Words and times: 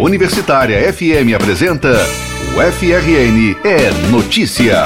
Universitária 0.00 0.92
FM 0.92 1.34
apresenta 1.34 1.88
o 2.54 2.72
FRN 2.72 3.56
é 3.64 3.90
Notícia. 4.12 4.84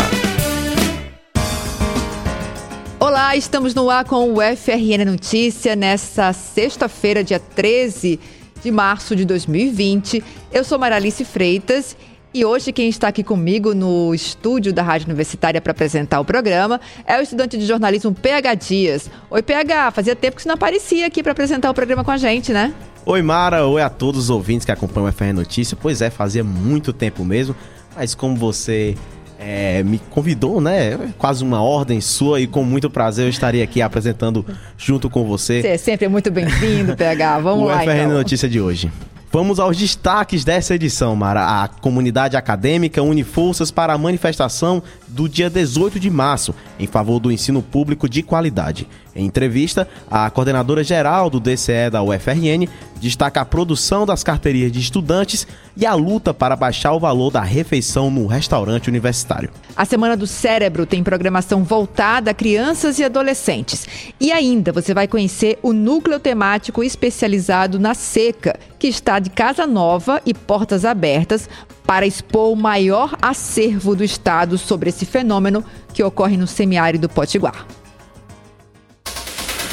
Olá, 2.99 3.37
estamos 3.37 3.75
no 3.75 3.91
ar 3.91 4.07
com 4.07 4.33
o 4.33 4.37
FRN 4.41 5.05
Notícia 5.05 5.77
nesta 5.77 6.33
sexta-feira, 6.33 7.23
dia 7.23 7.39
13 7.39 8.19
de 8.63 8.71
março 8.71 9.15
de 9.15 9.27
2020. 9.27 10.25
Eu 10.51 10.65
sou 10.65 10.79
Maralice 10.79 11.27
Freitas 11.27 11.95
hoje 12.43 12.73
quem 12.73 12.89
está 12.89 13.09
aqui 13.09 13.23
comigo 13.23 13.75
no 13.75 14.15
estúdio 14.15 14.73
da 14.73 14.83
Rádio 14.83 15.07
Universitária 15.07 15.61
para 15.61 15.71
apresentar 15.73 16.19
o 16.19 16.25
programa 16.25 16.81
é 17.07 17.19
o 17.19 17.23
estudante 17.23 17.59
de 17.59 17.67
jornalismo 17.67 18.15
PH 18.15 18.55
Dias. 18.55 19.11
Oi, 19.31 19.43
PH, 19.43 19.91
fazia 19.91 20.17
tempo 20.17 20.37
que 20.37 20.43
você 20.43 20.49
não 20.49 20.55
aparecia 20.55 21.07
aqui 21.07 21.23
para 21.23 21.33
apresentar 21.33 21.71
o 21.71 21.75
programa 21.75 22.03
com 22.03 22.11
a 22.11 22.17
gente, 22.17 22.51
né? 22.51 22.73
Oi, 23.05 23.21
Mara. 23.21 23.67
Oi 23.67 23.83
a 23.83 23.91
todos 23.91 24.23
os 24.23 24.31
ouvintes 24.31 24.65
que 24.65 24.73
acompanham 24.73 25.11
o 25.11 25.13
FR 25.13 25.35
Notícia. 25.35 25.77
Pois 25.79 26.01
é, 26.01 26.09
fazia 26.09 26.43
muito 26.43 26.91
tempo 26.91 27.23
mesmo, 27.23 27.55
mas 27.95 28.15
como 28.15 28.35
você 28.35 28.97
é, 29.39 29.83
me 29.83 29.99
convidou, 29.99 30.59
né? 30.59 31.13
Quase 31.19 31.45
uma 31.45 31.61
ordem 31.61 32.01
sua 32.01 32.41
e 32.41 32.47
com 32.47 32.65
muito 32.65 32.89
prazer 32.89 33.27
eu 33.27 33.31
estaria 33.31 33.63
aqui 33.63 33.83
apresentando 33.83 34.47
junto 34.79 35.11
com 35.11 35.25
você. 35.25 35.61
Você 35.61 35.69
é 35.69 35.77
sempre 35.77 36.09
muito 36.09 36.31
bem-vindo, 36.31 36.97
PH. 36.97 37.41
Vamos 37.41 37.65
o 37.65 37.67
lá, 37.67 37.81
FRN 37.83 38.05
então. 38.05 38.13
Notícia 38.13 38.49
de 38.49 38.59
hoje. 38.59 38.91
Vamos 39.33 39.59
aos 39.59 39.79
destaques 39.79 40.45
dessa 40.45 40.75
edição, 40.75 41.17
Mara. 41.17 41.63
A 41.63 41.67
comunidade 41.67 42.37
acadêmica 42.37 43.03
une 43.03 43.25
forças 43.25 43.71
para 43.71 43.95
a 43.95 43.99
manifestação 43.99 44.83
do 45.09 45.27
dia 45.27 45.49
18 45.49 45.99
de 45.99 46.11
março 46.11 46.55
em 46.79 46.87
favor 46.87 47.19
do 47.19 47.33
ensino 47.33 47.63
público 47.63 48.07
de 48.07 48.23
qualidade. 48.23 48.87
Em 49.15 49.27
entrevista, 49.27 49.87
a 50.11 50.31
coordenadora 50.31 50.83
geral 50.83 51.29
do 51.29 51.39
DCE 51.39 51.91
da 51.91 52.03
UFRN 52.03 52.67
destaca 53.01 53.41
a 53.41 53.45
produção 53.45 54.07
das 54.07 54.23
carteirinhas 54.23 54.73
de 54.73 54.79
estudantes 54.79 55.47
e 55.77 55.85
a 55.85 55.93
luta 55.95 56.33
para 56.33 56.57
baixar 56.57 56.93
o 56.93 57.01
valor 57.01 57.31
da 57.31 57.43
refeição 57.43 58.11
no 58.11 58.27
restaurante 58.27 58.89
universitário. 58.89 59.51
A 59.77 59.85
Semana 59.85 60.17
do 60.17 60.27
Cérebro 60.27 60.87
tem 60.87 61.03
programação 61.03 61.65
voltada 61.65 62.31
a 62.31 62.35
crianças 62.35 62.99
e 62.99 63.05
adolescentes. 63.05 63.87
E 64.21 64.31
ainda 64.31 64.73
você 64.73 64.95
vai 64.95 65.09
conhecer 65.09 65.59
o 65.63 65.73
núcleo 65.73 66.21
temático 66.21 66.83
especializado 66.83 67.79
na 67.79 67.95
seca, 67.95 68.59
que 68.79 68.87
está 68.87 69.19
de 69.19 69.31
casa 69.31 69.67
nova 69.67 70.23
e 70.25 70.33
portas 70.33 70.85
abertas 70.85 71.49
para 71.85 72.07
expor 72.07 72.53
o 72.53 72.57
maior 72.57 73.17
acervo 73.21 73.97
do 73.97 74.05
estado 74.05 74.57
sobre 74.57 74.91
esse 74.91 75.05
fenômeno 75.05 75.65
que 75.93 76.03
ocorre 76.03 76.37
no 76.37 76.47
semiárido 76.47 77.09
Potiguar. 77.09 77.67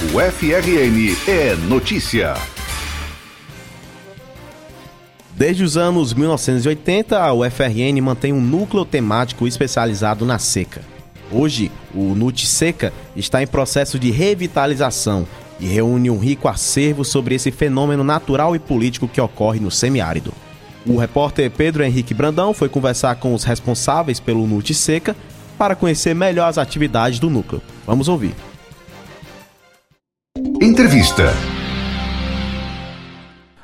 O 0.01 0.17
FRN 0.17 1.13
é 1.27 1.55
Notícia. 1.67 2.33
Desde 5.35 5.61
os 5.61 5.75
anos 5.75 6.13
1980, 6.13 7.21
a 7.21 7.33
UFRN 7.33 8.01
mantém 8.01 8.31
um 8.31 8.39
núcleo 8.39 8.85
temático 8.85 9.45
especializado 9.45 10.25
na 10.25 10.39
seca. 10.39 10.79
Hoje, 11.29 11.69
o 11.93 12.15
NUT 12.15 12.47
Seca 12.47 12.93
está 13.13 13.43
em 13.43 13.47
processo 13.47 13.99
de 13.99 14.09
revitalização 14.09 15.27
e 15.59 15.67
reúne 15.67 16.09
um 16.09 16.17
rico 16.17 16.47
acervo 16.47 17.03
sobre 17.03 17.35
esse 17.35 17.51
fenômeno 17.51 18.01
natural 18.01 18.55
e 18.55 18.59
político 18.59 19.05
que 19.05 19.19
ocorre 19.19 19.59
no 19.59 19.69
semiárido. 19.69 20.31
O 20.87 20.95
repórter 20.95 21.51
Pedro 21.51 21.83
Henrique 21.83 22.13
Brandão 22.13 22.53
foi 22.53 22.69
conversar 22.69 23.15
com 23.15 23.33
os 23.33 23.43
responsáveis 23.43 24.17
pelo 24.17 24.47
NUT 24.47 24.73
Seca 24.73 25.13
para 25.57 25.75
conhecer 25.75 26.15
melhor 26.15 26.47
as 26.47 26.57
atividades 26.57 27.19
do 27.19 27.29
núcleo. 27.29 27.61
Vamos 27.85 28.07
ouvir. 28.07 28.33
Entrevista. 30.61 31.33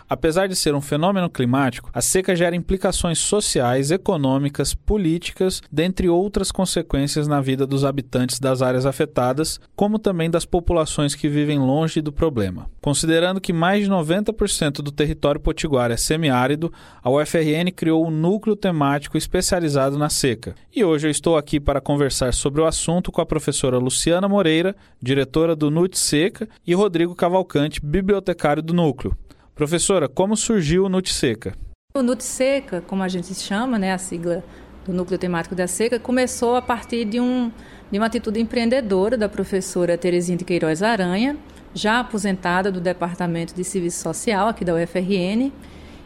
Apesar 0.08 0.48
de 0.48 0.56
ser 0.56 0.76
um 0.76 0.82
fenômeno 0.82 1.30
climático, 1.30 1.90
a 1.94 2.02
seca 2.02 2.36
gera 2.36 2.56
implicações 2.56 3.18
sociais, 3.18 3.90
econômicas, 3.90 4.74
políticas, 4.74 5.62
dentre 5.72 6.08
outras 6.08 6.52
consequências 6.52 7.28
na 7.28 7.42
vida 7.42 7.66
dos 7.66 7.84
habitantes 7.84 8.40
das 8.40 8.62
áreas 8.62 8.86
afetadas, 8.86 9.60
como 9.76 9.98
também 9.98 10.30
das 10.30 10.46
populações 10.46 11.16
que 11.16 11.28
vivem 11.28 11.58
longe 11.58 12.02
do 12.02 12.12
problema. 12.12 12.70
Considerando 12.82 13.42
que 13.42 13.52
mais 13.52 13.86
de 13.86 13.90
90% 13.90 14.82
do 14.84 14.92
território 14.92 15.42
potiguar 15.42 15.90
é 15.90 15.98
semiárido, 15.98 16.72
a 17.02 17.10
UFRN 17.10 17.72
criou 17.76 18.06
um 18.06 18.12
núcleo 18.12 18.56
temático 18.56 19.18
especializado 19.18 19.98
na 19.98 20.10
seca. 20.10 20.54
E 20.74 20.84
hoje 20.84 21.08
eu 21.08 21.12
estou 21.12 21.36
aqui 21.36 21.60
para 21.60 21.82
conversar 21.82 22.34
sobre 22.34 22.62
o 22.62 22.66
assunto 22.66 23.12
com 23.12 23.22
a 23.22 23.26
professora 23.26 23.80
Luciana 23.80 24.30
Moreira, 24.30 24.76
diretora 25.02 25.56
do 25.56 25.72
NUT 25.72 25.98
Seca, 25.98 26.48
e 26.66 26.76
Rodrigo 26.76 27.16
Cavalcante, 27.16 27.84
bibliotecário 27.84 28.62
do 28.62 28.74
núcleo. 28.74 29.18
Professora, 29.56 30.10
como 30.10 30.36
surgiu 30.36 30.84
o 30.84 30.90
NUT 30.90 31.14
Seca? 31.14 31.56
O 31.96 32.04
NUT 32.04 32.22
Seca, 32.22 32.82
como 32.82 33.02
a 33.02 33.08
gente 33.08 33.34
chama, 33.34 33.80
né, 33.80 33.94
a 33.94 33.98
sigla 33.98 34.44
do 34.86 34.92
Núcleo 34.92 35.18
Temático 35.18 35.56
da 35.56 35.66
Seca, 35.66 35.98
começou 35.98 36.58
a 36.58 36.62
partir 36.62 37.06
de, 37.06 37.22
um, 37.22 37.50
de 37.90 37.98
uma 37.98 38.08
atitude 38.08 38.38
empreendedora 38.42 39.18
da 39.18 39.30
professora 39.30 39.98
Terezinha 39.98 40.38
de 40.38 40.44
Queiroz 40.44 40.84
Aranha, 40.84 41.38
já 41.74 42.02
aposentada 42.02 42.70
do 42.70 42.82
Departamento 42.82 43.56
de 43.56 43.64
Serviço 43.64 44.04
Social 44.04 44.50
aqui 44.50 44.66
da 44.66 44.74
UFRN, 44.76 45.54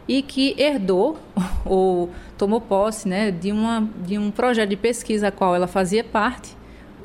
e 0.06 0.22
que 0.22 0.54
herdou 0.56 1.18
ou 1.66 2.08
tomou 2.38 2.60
posse 2.60 3.08
né, 3.08 3.32
de, 3.32 3.50
uma, 3.50 3.90
de 4.06 4.16
um 4.16 4.30
projeto 4.30 4.68
de 4.68 4.76
pesquisa 4.76 5.26
a 5.26 5.32
qual 5.32 5.56
ela 5.56 5.66
fazia 5.66 6.04
parte 6.04 6.56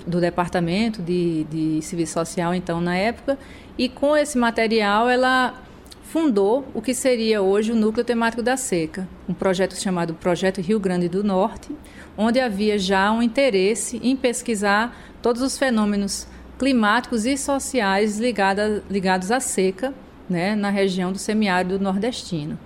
do 0.05 0.21
Departamento 0.21 1.01
de, 1.01 1.43
de 1.45 1.81
Serviço 1.81 2.13
Social, 2.13 2.53
então, 2.53 2.79
na 2.79 2.95
época, 2.95 3.35
e 3.79 3.89
com 3.89 4.15
esse 4.15 4.37
material 4.37 5.09
ela 5.09 5.64
fundou 6.05 6.65
o 6.73 6.81
que 6.81 6.93
seria 6.93 7.41
hoje 7.41 7.71
o 7.71 7.75
Núcleo 7.75 8.05
Temático 8.05 8.41
da 8.41 8.55
Seca, 8.55 9.07
um 9.27 9.33
projeto 9.33 9.75
chamado 9.75 10.13
Projeto 10.13 10.61
Rio 10.61 10.79
Grande 10.79 11.09
do 11.09 11.23
Norte, 11.23 11.75
onde 12.17 12.39
havia 12.39 12.77
já 12.77 13.11
um 13.11 13.21
interesse 13.21 13.99
em 14.03 14.15
pesquisar 14.15 14.95
todos 15.21 15.41
os 15.41 15.57
fenômenos 15.57 16.27
climáticos 16.57 17.25
e 17.25 17.37
sociais 17.37 18.17
ligados 18.19 19.31
à 19.31 19.39
seca 19.39 19.93
né, 20.29 20.55
na 20.55 20.69
região 20.69 21.11
do 21.11 21.17
semiárido 21.17 21.79
nordestino. 21.79 22.57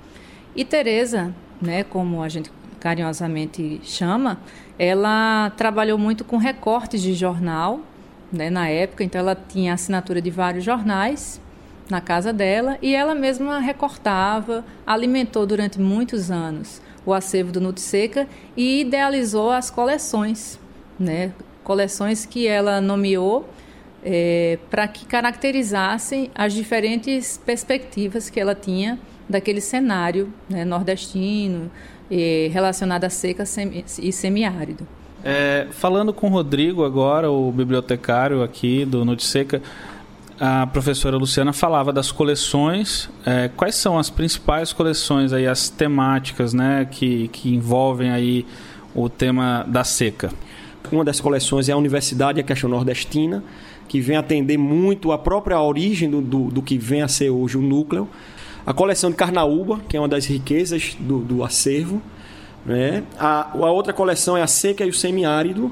E 0.55 0.63
Tereza, 0.63 1.33
né, 1.61 1.83
como 1.83 2.21
a 2.21 2.29
gente 2.29 2.51
carinhosamente 2.79 3.81
chama, 3.83 4.39
ela 4.77 5.51
trabalhou 5.57 5.97
muito 5.97 6.23
com 6.23 6.37
recortes 6.37 7.01
de 7.01 7.13
jornal 7.13 7.81
né, 8.31 8.49
na 8.49 8.67
época, 8.67 9.03
então 9.03 9.19
ela 9.19 9.35
tinha 9.35 9.73
assinatura 9.73 10.21
de 10.21 10.29
vários 10.29 10.63
jornais 10.63 11.41
na 11.89 11.99
casa 11.99 12.31
dela 12.31 12.77
e 12.81 12.95
ela 12.95 13.15
mesma 13.15 13.59
recortava, 13.59 14.63
alimentou 14.85 15.45
durante 15.45 15.79
muitos 15.79 16.29
anos 16.29 16.81
o 17.05 17.13
acervo 17.13 17.51
do 17.51 17.59
Nutseca 17.59 18.27
e 18.55 18.81
idealizou 18.81 19.49
as 19.49 19.69
coleções, 19.69 20.59
né? 20.99 21.33
coleções 21.63 22.25
que 22.25 22.47
ela 22.47 22.81
nomeou 22.81 23.47
é, 24.03 24.57
para 24.69 24.87
que 24.87 25.05
caracterizassem 25.05 26.31
as 26.33 26.53
diferentes 26.53 27.39
perspectivas 27.43 28.29
que 28.29 28.39
ela 28.39 28.55
tinha 28.55 28.97
daquele 29.27 29.61
cenário 29.61 30.33
né, 30.49 30.65
nordestino 30.65 31.69
é, 32.09 32.49
relacionado 32.51 33.03
à 33.03 33.09
seca 33.09 33.43
e 34.01 34.11
semiárido. 34.11 34.87
É, 35.23 35.67
falando 35.71 36.13
com 36.13 36.27
o 36.27 36.29
Rodrigo 36.31 36.83
agora, 36.85 37.29
o 37.29 37.51
bibliotecário 37.51 38.41
aqui 38.41 38.85
do 38.85 39.03
Nutseca, 39.03 39.61
a 40.39 40.65
professora 40.65 41.17
Luciana 41.17 41.51
falava 41.51 41.91
das 41.91 42.11
coleções. 42.11 43.09
É, 43.25 43.49
quais 43.49 43.75
são 43.75 43.99
as 43.99 44.09
principais 44.09 44.71
coleções 44.71 45.33
aí, 45.33 45.45
as 45.45 45.69
temáticas, 45.69 46.53
né, 46.53 46.87
que, 46.89 47.27
que 47.27 47.53
envolvem 47.53 48.09
aí 48.09 48.45
o 48.95 49.09
tema 49.09 49.65
da 49.67 49.83
seca? 49.83 50.31
Uma 50.91 51.03
das 51.03 51.19
coleções 51.19 51.67
é 51.67 51.73
a 51.73 51.77
Universidade 51.77 52.39
e 52.39 52.41
a 52.41 52.43
Questão 52.43 52.69
Nordestina, 52.69 53.43
que 53.87 53.99
vem 53.99 54.15
atender 54.15 54.57
muito 54.57 55.11
a 55.11 55.17
própria 55.17 55.59
origem 55.59 56.09
do, 56.09 56.21
do, 56.21 56.43
do, 56.45 56.61
que 56.61 56.77
vem 56.77 57.01
a 57.01 57.07
ser 57.07 57.29
hoje 57.29 57.57
o 57.57 57.61
núcleo. 57.61 58.07
A 58.65 58.73
coleção 58.73 59.09
de 59.09 59.17
Carnaúba, 59.17 59.81
que 59.89 59.97
é 59.97 59.99
uma 59.99 60.07
das 60.07 60.25
riquezas 60.25 60.95
do, 60.99 61.19
do 61.19 61.43
acervo. 61.43 62.01
Né? 62.65 63.03
A, 63.19 63.51
a 63.51 63.71
outra 63.71 63.91
coleção 63.91 64.37
é 64.37 64.41
a 64.41 64.47
Seca 64.47 64.85
e 64.85 64.89
o 64.89 64.93
Semiárido. 64.93 65.71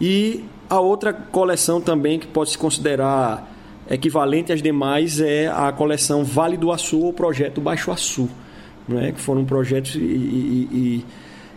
E 0.00 0.42
a 0.68 0.80
outra 0.80 1.12
coleção 1.12 1.80
também 1.80 2.18
que 2.18 2.26
pode 2.26 2.50
se 2.50 2.58
considerar 2.58 3.49
equivalente 3.90 4.52
às 4.52 4.62
demais 4.62 5.20
é 5.20 5.48
a 5.48 5.72
coleção 5.72 6.24
Vale 6.24 6.56
do 6.56 6.70
Açu 6.70 7.00
ou 7.00 7.12
Projeto 7.12 7.60
Baixo 7.60 7.90
Açu, 7.90 8.28
né? 8.88 9.12
que 9.12 9.20
foram 9.20 9.44
projetos 9.44 9.96
e, 9.96 9.98
e, 9.98 10.68
e, 10.72 11.04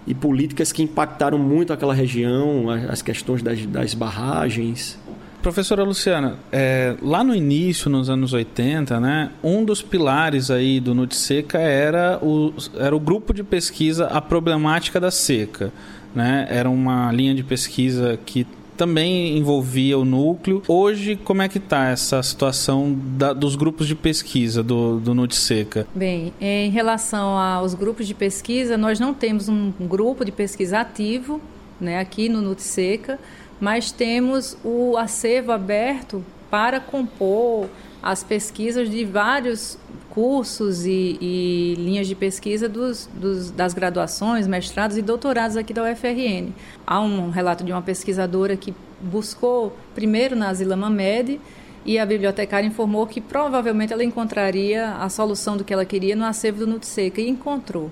e, 0.07 0.13
políticas 0.15 0.71
que 0.71 0.81
impactaram 0.81 1.38
muito 1.38 1.71
aquela 1.71 1.94
região, 1.94 2.69
as 2.89 3.01
questões 3.01 3.44
das, 3.44 3.63
das 3.65 3.94
barragens. 3.94 5.00
Professora 5.44 5.83
Luciana, 5.83 6.38
é, 6.51 6.95
lá 7.01 7.21
no 7.21 7.35
início, 7.35 7.89
nos 7.89 8.09
anos 8.09 8.31
80, 8.31 9.00
né, 9.00 9.29
um 9.44 9.63
dos 9.63 9.81
pilares 9.81 10.50
aí 10.50 10.79
do 10.79 10.95
Nutseca 10.95 11.59
era 11.59 12.18
o, 12.21 12.53
era 12.77 12.95
o 12.95 13.00
grupo 13.00 13.33
de 13.33 13.44
pesquisa 13.44 14.06
A 14.07 14.21
Problemática 14.21 15.00
da 15.00 15.12
Seca. 15.12 15.71
Né? 16.15 16.47
Era 16.50 16.69
uma 16.69 17.12
linha 17.12 17.36
de 17.36 17.44
pesquisa 17.44 18.18
que 18.25 18.47
também 18.83 19.38
envolvia 19.38 19.97
o 19.97 20.03
núcleo. 20.03 20.62
Hoje, 20.68 21.15
como 21.15 21.41
é 21.41 21.47
que 21.47 21.57
está 21.57 21.88
essa 21.88 22.21
situação 22.21 22.94
da, 22.94 23.31
dos 23.31 23.56
grupos 23.56 23.88
de 23.88 23.95
pesquisa 23.95 24.62
do, 24.62 25.00
do 25.00 25.13
Nutseca? 25.13 25.88
Bem, 25.95 26.33
em 26.41 26.69
relação 26.69 27.38
aos 27.38 27.74
grupos 27.74 28.06
de 28.06 28.13
pesquisa, 28.13 28.77
nós 28.77 29.00
não 29.00 29.13
temos 29.13 29.47
um 29.47 29.71
grupo 29.80 30.25
de 30.25 30.33
pesquisa 30.33 30.81
ativo 30.81 31.39
né, 31.80 31.97
aqui 31.97 32.27
no 32.27 32.41
Nutseca, 32.41 33.18
mas 33.57 33.89
temos 33.89 34.57
o 34.65 34.97
acervo 34.97 35.53
aberto 35.53 36.21
para 36.51 36.81
compor 36.81 37.69
as 38.03 38.21
pesquisas 38.21 38.89
de 38.89 39.05
vários 39.05 39.77
cursos 40.09 40.85
e, 40.85 41.17
e 41.21 41.75
linhas 41.77 42.05
de 42.05 42.13
pesquisa 42.13 42.67
dos, 42.67 43.09
dos, 43.15 43.50
das 43.50 43.73
graduações, 43.73 44.45
mestrados 44.45 44.97
e 44.97 45.01
doutorados 45.01 45.55
aqui 45.55 45.73
da 45.73 45.89
UFRN. 45.89 46.51
Há 46.85 47.00
um 47.00 47.29
relato 47.29 47.63
de 47.63 47.71
uma 47.71 47.81
pesquisadora 47.81 48.57
que 48.57 48.73
buscou 49.01 49.75
primeiro 49.95 50.35
na 50.35 50.53
Zila 50.53 50.75
Mamed 50.75 51.39
e 51.85 51.97
a 51.97 52.05
bibliotecária 52.05 52.67
informou 52.67 53.07
que 53.07 53.21
provavelmente 53.21 53.94
ela 53.94 54.03
encontraria 54.03 54.91
a 54.95 55.07
solução 55.07 55.55
do 55.55 55.63
que 55.63 55.73
ela 55.73 55.85
queria 55.85 56.15
no 56.15 56.25
acervo 56.25 56.59
do 56.59 56.67
Nutseca 56.67 57.21
e 57.21 57.29
encontrou. 57.29 57.89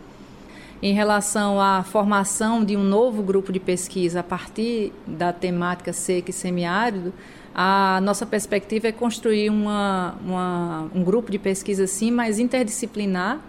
Em 0.84 0.94
relação 0.94 1.62
à 1.62 1.84
formação 1.84 2.66
de 2.66 2.76
um 2.76 2.84
novo 2.84 3.24
grupo 3.24 3.52
de 3.52 3.60
pesquisa 3.60 4.20
a 4.20 4.24
partir 4.24 4.92
da 5.08 5.32
temática 5.32 5.94
seca 5.94 6.32
e 6.32 6.34
semiárido, 6.34 7.14
a 7.54 8.00
nossa 8.02 8.26
perspectiva 8.26 8.88
é 8.88 8.92
construir 8.92 9.50
uma, 9.50 10.16
uma, 10.26 10.90
um 10.96 11.04
grupo 11.04 11.32
de 11.32 11.38
pesquisa, 11.38 11.86
sim, 11.86 12.10
mais 12.10 12.40
interdisciplinar, 12.40 13.40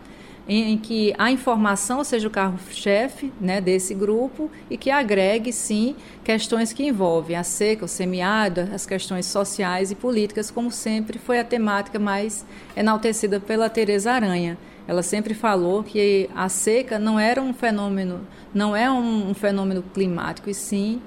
em, 0.48 0.72
em 0.72 0.78
que 0.78 1.14
a 1.16 1.30
informação 1.30 2.02
seja 2.02 2.26
o 2.26 2.30
carro-chefe 2.30 3.32
né, 3.40 3.60
desse 3.60 3.94
grupo 3.94 4.50
e 4.68 4.76
que 4.76 4.90
agregue, 4.90 5.52
sim, 5.52 5.94
questões 6.24 6.72
que 6.72 6.84
envolvem 6.84 7.36
a 7.36 7.44
seca, 7.44 7.84
o 7.84 7.88
semiárido, 7.88 8.68
as 8.74 8.84
questões 8.84 9.26
sociais 9.26 9.92
e 9.92 9.94
políticas, 9.94 10.50
como 10.50 10.70
sempre 10.72 11.18
foi 11.18 11.38
a 11.38 11.44
temática 11.44 11.98
mais 11.98 12.44
enaltecida 12.76 13.38
pela 13.38 13.70
Teresa 13.70 14.12
Aranha. 14.12 14.58
Ela 14.88 15.04
sempre 15.04 15.32
falou 15.32 15.84
que 15.84 16.28
a 16.34 16.48
seca 16.48 16.98
não 16.98 17.20
era 17.20 17.40
um 17.40 17.54
fenômeno, 17.54 18.26
não 18.52 18.74
é 18.74 18.90
um, 18.90 19.30
um 19.30 19.34
fenômeno 19.34 19.80
climático, 19.94 20.50
e 20.50 20.54
sim 20.54 21.00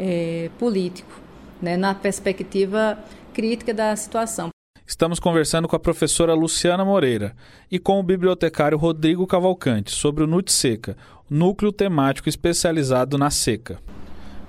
é, 0.00 0.50
político 0.58 1.19
né, 1.60 1.76
na 1.76 1.94
perspectiva 1.94 2.98
crítica 3.32 3.72
da 3.72 3.94
situação. 3.96 4.50
Estamos 4.86 5.20
conversando 5.20 5.68
com 5.68 5.76
a 5.76 5.78
professora 5.78 6.34
Luciana 6.34 6.84
Moreira 6.84 7.34
e 7.70 7.78
com 7.78 8.00
o 8.00 8.02
bibliotecário 8.02 8.76
Rodrigo 8.76 9.24
Cavalcante 9.26 9.92
sobre 9.92 10.24
o 10.24 10.26
NUT 10.26 10.50
Seca, 10.50 10.96
núcleo 11.30 11.70
temático 11.70 12.28
especializado 12.28 13.16
na 13.16 13.30
seca. 13.30 13.78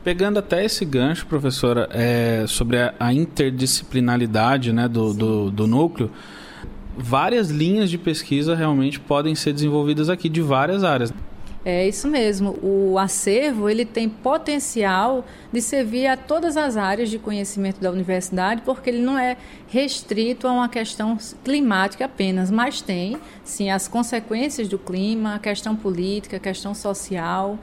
Pegando 0.03 0.39
até 0.39 0.65
esse 0.65 0.83
gancho, 0.83 1.27
professora, 1.27 1.87
é, 1.91 2.45
sobre 2.47 2.79
a, 2.79 2.91
a 2.99 3.13
interdisciplinaridade 3.13 4.73
né, 4.73 4.87
do, 4.87 5.13
do, 5.13 5.51
do 5.51 5.67
núcleo, 5.67 6.09
várias 6.97 7.51
linhas 7.51 7.87
de 7.89 7.99
pesquisa 7.99 8.55
realmente 8.55 8.99
podem 8.99 9.35
ser 9.35 9.53
desenvolvidas 9.53 10.09
aqui 10.09 10.27
de 10.27 10.41
várias 10.41 10.83
áreas. 10.83 11.13
É 11.63 11.87
isso 11.87 12.07
mesmo. 12.07 12.57
O 12.63 12.97
acervo 12.97 13.69
ele 13.69 13.85
tem 13.85 14.09
potencial 14.09 15.23
de 15.51 15.61
servir 15.61 16.07
a 16.07 16.17
todas 16.17 16.57
as 16.57 16.75
áreas 16.75 17.09
de 17.09 17.19
conhecimento 17.19 17.79
da 17.79 17.91
universidade, 17.91 18.63
porque 18.65 18.89
ele 18.89 19.01
não 19.01 19.17
é 19.17 19.37
restrito 19.67 20.47
a 20.47 20.51
uma 20.51 20.67
questão 20.67 21.17
climática 21.43 22.05
apenas, 22.05 22.49
mas 22.49 22.81
tem 22.81 23.17
sim 23.43 23.69
as 23.69 23.87
consequências 23.87 24.67
do 24.67 24.79
clima, 24.79 25.35
a 25.35 25.39
questão 25.39 25.75
política, 25.75 26.37
a 26.37 26.39
questão 26.39 26.73
social. 26.73 27.59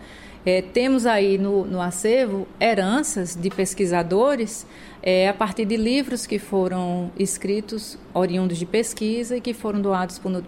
É, 0.46 0.62
temos 0.62 1.04
aí 1.04 1.36
no, 1.36 1.64
no 1.64 1.80
acervo 1.80 2.46
heranças 2.60 3.34
de 3.34 3.50
pesquisadores 3.50 4.64
é, 5.02 5.28
a 5.28 5.34
partir 5.34 5.64
de 5.64 5.76
livros 5.76 6.24
que 6.24 6.38
foram 6.38 7.10
escritos 7.18 7.98
oriundos 8.14 8.56
de 8.56 8.64
pesquisa 8.64 9.36
e 9.36 9.40
que 9.40 9.52
foram 9.52 9.80
doados 9.80 10.20
por, 10.20 10.42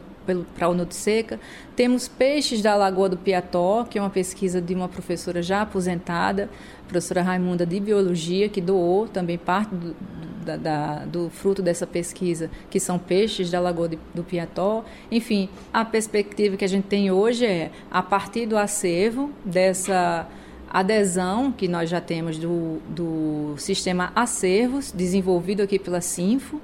para 0.54 0.68
o 0.68 0.74
Nude 0.74 0.94
Seca. 0.94 1.38
Temos 1.76 2.08
peixes 2.08 2.62
da 2.62 2.76
Lagoa 2.76 3.08
do 3.08 3.16
Piató, 3.16 3.84
que 3.84 3.98
é 3.98 4.02
uma 4.02 4.10
pesquisa 4.10 4.60
de 4.60 4.74
uma 4.74 4.88
professora 4.88 5.42
já 5.42 5.62
aposentada, 5.62 6.48
professora 6.86 7.22
Raimunda 7.22 7.64
de 7.64 7.80
Biologia, 7.80 8.48
que 8.48 8.60
doou 8.60 9.06
também 9.08 9.38
parte 9.38 9.74
do, 9.74 9.94
da, 10.44 10.56
da, 10.56 11.04
do 11.04 11.30
fruto 11.30 11.62
dessa 11.62 11.86
pesquisa, 11.86 12.50
que 12.68 12.80
são 12.80 12.98
peixes 12.98 13.50
da 13.50 13.60
Lagoa 13.60 13.88
de, 13.88 13.98
do 14.14 14.24
Piató. 14.24 14.84
Enfim, 15.10 15.48
a 15.72 15.84
perspectiva 15.84 16.56
que 16.56 16.64
a 16.64 16.68
gente 16.68 16.84
tem 16.84 17.10
hoje 17.10 17.46
é, 17.46 17.70
a 17.90 18.02
partir 18.02 18.46
do 18.46 18.56
acervo, 18.56 19.30
dessa 19.44 20.26
adesão 20.68 21.50
que 21.50 21.66
nós 21.66 21.90
já 21.90 22.00
temos 22.00 22.38
do, 22.38 22.78
do 22.88 23.54
sistema 23.58 24.12
acervos, 24.14 24.92
desenvolvido 24.92 25.62
aqui 25.62 25.78
pela 25.78 26.00
Sinfo, 26.00 26.60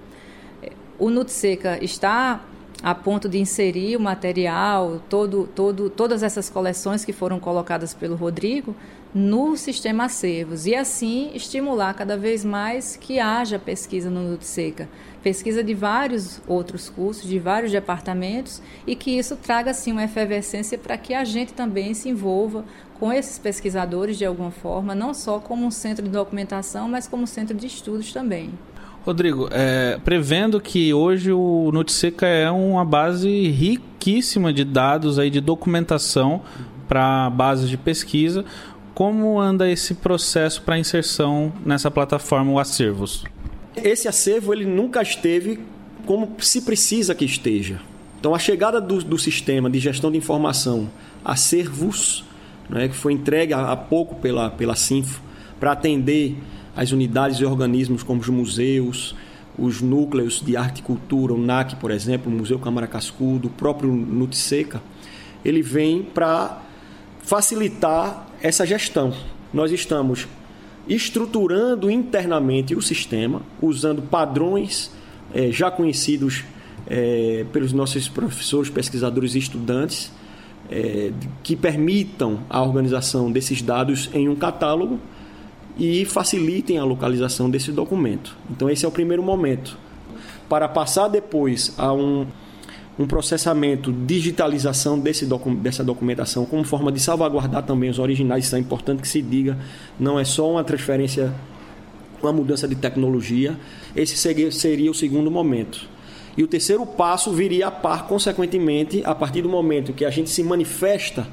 o 0.99 1.11
Nutseca 1.11 1.83
está 1.83 2.41
a 2.83 2.95
ponto 2.95 3.29
de 3.29 3.39
inserir 3.39 3.97
o 3.97 4.01
material, 4.01 5.01
todo, 5.09 5.49
todo, 5.55 5.89
todas 5.89 6.23
essas 6.23 6.51
coleções 6.51 7.05
que 7.05 7.13
foram 7.13 7.41
colocadas 7.41 7.95
pelo 7.95 8.17
Rodrigo 8.17 8.77
no 9.15 9.57
sistema 9.57 10.05
acervos 10.05 10.67
e 10.67 10.75
assim 10.75 11.31
estimular 11.35 11.95
cada 11.95 12.19
vez 12.19 12.45
mais 12.45 12.97
que 12.97 13.19
haja 13.19 13.59
pesquisa 13.59 14.11
no 14.11 14.21
Nutseca, 14.21 14.91
pesquisa 15.23 15.65
de 15.65 15.73
vários 15.73 16.41
outros 16.47 16.91
cursos, 16.91 17.27
de 17.27 17.39
vários 17.39 17.73
departamentos 17.73 18.61
e 18.87 18.95
que 18.95 19.17
isso 19.17 19.35
traga 19.35 19.71
assim 19.71 19.91
uma 19.91 20.05
efervescência 20.05 20.77
para 20.77 20.99
que 20.99 21.15
a 21.15 21.25
gente 21.25 21.55
também 21.55 21.95
se 21.95 22.11
envolva 22.11 22.63
com 23.01 23.11
esses 23.11 23.39
pesquisadores 23.39 24.19
de 24.19 24.27
alguma 24.27 24.51
forma, 24.51 24.95
não 24.95 25.15
só 25.15 25.39
como 25.39 25.65
um 25.65 25.71
centro 25.71 26.05
de 26.05 26.11
documentação, 26.11 26.87
mas 26.87 27.09
como 27.09 27.27
centro 27.27 27.57
de 27.57 27.67
estudos 27.67 28.13
também. 28.13 28.53
Rodrigo, 29.07 29.49
é, 29.53 30.01
prevendo 30.05 30.61
que 30.61 30.93
hoje 30.93 31.31
o 31.31 31.71
Notiseca 31.73 32.27
é 32.27 32.51
uma 32.51 32.85
base 32.85 33.29
riquíssima 33.51 34.53
de 34.53 34.65
dados 34.65 35.17
aí 35.17 35.31
de 35.31 35.41
documentação 35.41 36.43
para 36.89 37.31
bases 37.31 37.71
de 37.71 37.77
pesquisa, 37.77 38.45
como 38.93 39.39
anda 39.39 39.71
esse 39.71 39.95
processo 39.95 40.61
para 40.63 40.77
inserção 40.77 41.53
nessa 41.65 41.89
plataforma 41.89 42.51
o 42.51 42.59
Acervos? 42.59 43.25
Esse 43.77 44.09
acervo 44.09 44.53
ele 44.53 44.67
nunca 44.67 45.01
esteve 45.03 45.61
como 46.05 46.35
se 46.41 46.63
precisa 46.63 47.15
que 47.15 47.25
esteja. 47.25 47.81
Então 48.19 48.35
a 48.35 48.41
chegada 48.41 48.81
do, 48.81 49.05
do 49.05 49.19
sistema 49.19 49.71
de 49.71 49.79
gestão 49.79 50.11
de 50.11 50.19
informação 50.19 50.91
Acervos, 51.25 52.25
né, 52.69 52.89
que 52.89 52.97
foi 52.97 53.13
entregue 53.13 53.53
há 53.53 53.77
pouco 53.77 54.17
pela, 54.17 54.51
pela 54.51 54.75
Sinfo 54.75 55.21
para 55.61 55.71
atender 55.71 56.37
as 56.77 56.93
unidades 56.93 57.39
e 57.39 57.45
organismos 57.45 58.03
como 58.03 58.21
os 58.21 58.29
museus, 58.29 59.17
os 59.59 59.81
núcleos 59.81 60.43
de 60.45 60.57
arte 60.57 60.81
e 60.81 60.83
cultura, 60.83 61.33
o 61.33 61.39
NAC, 61.39 61.77
por 61.77 61.91
exemplo, 61.91 62.31
o 62.31 62.35
Museu 62.35 62.59
Câmara 62.59 62.87
Cascudo, 62.87 63.49
o 63.49 63.51
próprio 63.51 63.91
Nutseca, 63.91 64.83
ele 65.45 65.63
vem 65.63 66.03
para 66.03 66.63
facilitar 67.21 68.29
essa 68.43 68.67
gestão. 68.67 69.15
Nós 69.55 69.73
estamos 69.73 70.29
estruturando 70.87 71.91
internamente 71.91 72.75
o 72.75 72.83
sistema, 72.83 73.43
usando 73.61 74.03
padrões 74.03 74.91
é, 75.35 75.51
já 75.51 75.71
conhecidos 75.71 76.45
é, 76.87 77.45
pelos 77.53 77.73
nossos 77.73 78.09
professores, 78.09 78.71
pesquisadores 78.71 79.35
e 79.35 79.39
estudantes, 79.39 80.13
é, 80.71 81.13
que 81.43 81.57
permitam 81.57 82.41
a 82.51 82.63
organização 82.63 83.33
desses 83.33 83.63
dados 83.63 84.11
em 84.13 84.29
um 84.29 84.37
catálogo 84.37 85.01
e 85.77 86.05
facilitem 86.05 86.79
a 86.79 86.85
localização 86.85 87.51
desse 87.51 87.71
documento. 87.71 88.37
Então, 88.51 88.71
esse 88.71 88.85
é 88.85 88.89
o 88.89 88.91
primeiro 88.91 89.23
momento. 89.23 89.77
Para 90.49 90.69
passar 90.69 91.09
depois 91.09 91.75
a 91.77 91.93
um, 91.93 92.27
um 92.99 93.07
processamento, 93.07 93.93
digitalização 93.93 94.99
desse 94.99 95.27
docu 95.27 95.55
dessa 95.55 95.85
documentação, 95.85 96.47
como 96.47 96.65
forma 96.65 96.91
de 96.91 97.01
salvaguardar 97.01 97.63
também 97.63 97.91
os 97.91 97.99
originais, 97.99 98.47
isso 98.47 98.57
é 98.57 98.59
importante 98.59 99.03
que 99.03 99.09
se 99.09 99.21
diga, 99.21 99.59
não 99.99 100.19
é 100.19 100.25
só 100.25 100.51
uma 100.51 100.65
transferência, 100.65 101.35
uma 102.23 102.33
mudança 102.33 102.67
de 102.67 102.75
tecnologia, 102.75 103.59
esse 103.95 104.17
seria, 104.17 104.51
seria 104.51 104.91
o 104.91 104.95
segundo 104.95 105.31
momento. 105.31 105.89
E 106.37 106.43
o 106.43 106.47
terceiro 106.47 106.85
passo 106.85 107.33
viria 107.33 107.69
a 107.69 107.71
par, 107.71 108.07
consequentemente, 108.07 109.03
a 109.05 109.15
partir 109.15 109.43
do 109.43 109.49
momento 109.49 109.93
que 109.93 110.05
a 110.05 110.11
gente 110.11 110.29
se 110.29 110.43
manifesta 110.43 111.27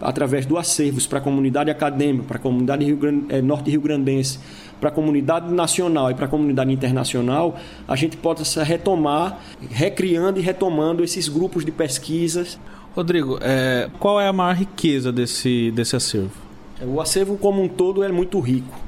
através 0.00 0.46
do 0.46 0.56
acervos 0.56 1.06
para 1.06 1.18
a 1.18 1.20
comunidade 1.20 1.70
acadêmica, 1.70 2.24
para 2.24 2.36
a 2.36 2.40
comunidade 2.40 2.84
Rio 2.84 2.96
Grande, 2.96 3.26
é, 3.28 3.42
norte 3.42 3.70
rio-grandense, 3.70 4.38
para 4.80 4.90
a 4.90 4.92
comunidade 4.92 5.52
nacional 5.52 6.10
e 6.10 6.14
para 6.14 6.26
a 6.26 6.28
comunidade 6.28 6.72
internacional, 6.72 7.58
a 7.86 7.96
gente 7.96 8.16
possa 8.16 8.62
retomar, 8.62 9.40
recriando 9.70 10.38
e 10.38 10.42
retomando 10.42 11.02
esses 11.02 11.28
grupos 11.28 11.64
de 11.64 11.72
pesquisas. 11.72 12.58
Rodrigo, 12.94 13.38
é, 13.40 13.88
qual 13.98 14.20
é 14.20 14.28
a 14.28 14.32
maior 14.32 14.54
riqueza 14.54 15.12
desse, 15.12 15.70
desse 15.72 15.96
acervo? 15.96 16.32
O 16.80 17.00
acervo 17.00 17.36
como 17.36 17.62
um 17.62 17.68
todo 17.68 18.04
é 18.04 18.12
muito 18.12 18.38
rico. 18.38 18.78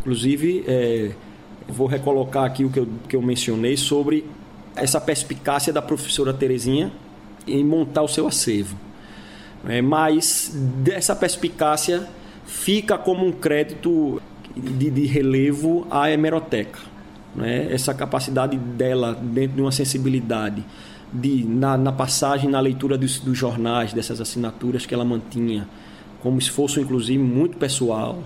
Inclusive, 0.00 0.64
é, 0.66 1.10
vou 1.68 1.86
recolocar 1.86 2.44
aqui 2.44 2.64
o 2.64 2.70
que 2.70 2.80
eu, 2.80 2.88
que 3.08 3.16
eu 3.16 3.20
mencionei 3.20 3.76
sobre 3.76 4.24
essa 4.74 5.00
perspicácia 5.00 5.72
da 5.72 5.82
professora 5.82 6.32
Terezinha 6.32 6.90
em 7.46 7.64
montar 7.64 8.02
o 8.02 8.08
seu 8.08 8.26
acervo. 8.26 8.76
É, 9.68 9.82
mas 9.82 10.50
dessa 10.82 11.14
perspicácia 11.14 12.08
fica 12.46 12.96
como 12.96 13.26
um 13.26 13.30
crédito 13.30 14.20
de, 14.56 14.90
de 14.90 15.04
relevo 15.04 15.86
à 15.90 16.10
hemeroteca. 16.10 16.80
Né? 17.36 17.70
Essa 17.70 17.92
capacidade 17.92 18.56
dela, 18.56 19.14
dentro 19.14 19.56
de 19.56 19.62
uma 19.62 19.70
sensibilidade, 19.70 20.64
de, 21.12 21.44
na, 21.44 21.76
na 21.76 21.92
passagem, 21.92 22.50
na 22.50 22.60
leitura 22.60 22.98
dos, 22.98 23.20
dos, 23.20 23.36
jornais, 23.36 23.92
dessas 23.92 24.20
assinaturas 24.20 24.86
que 24.86 24.94
ela 24.94 25.04
mantinha, 25.04 25.68
como 26.22 26.38
esforço, 26.38 26.80
inclusive, 26.80 27.22
muito 27.22 27.56
pessoal, 27.56 28.22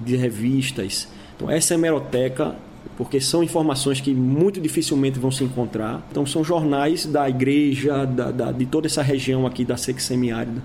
de 0.00 0.16
revistas. 0.16 1.08
Então, 1.36 1.50
essa 1.50 1.74
hemeroteca, 1.74 2.54
porque 2.96 3.20
são 3.20 3.42
informações 3.42 4.00
que 4.00 4.14
muito 4.14 4.60
dificilmente 4.60 5.18
vão 5.18 5.30
se 5.30 5.44
encontrar. 5.44 6.06
Então, 6.10 6.24
são 6.24 6.44
jornais 6.44 7.06
da 7.06 7.28
igreja, 7.28 8.04
da, 8.06 8.30
da, 8.30 8.52
de 8.52 8.66
toda 8.66 8.86
essa 8.86 9.02
região 9.02 9.46
aqui 9.46 9.64
da 9.64 9.76
seca 9.76 10.00
semiárida. 10.00 10.62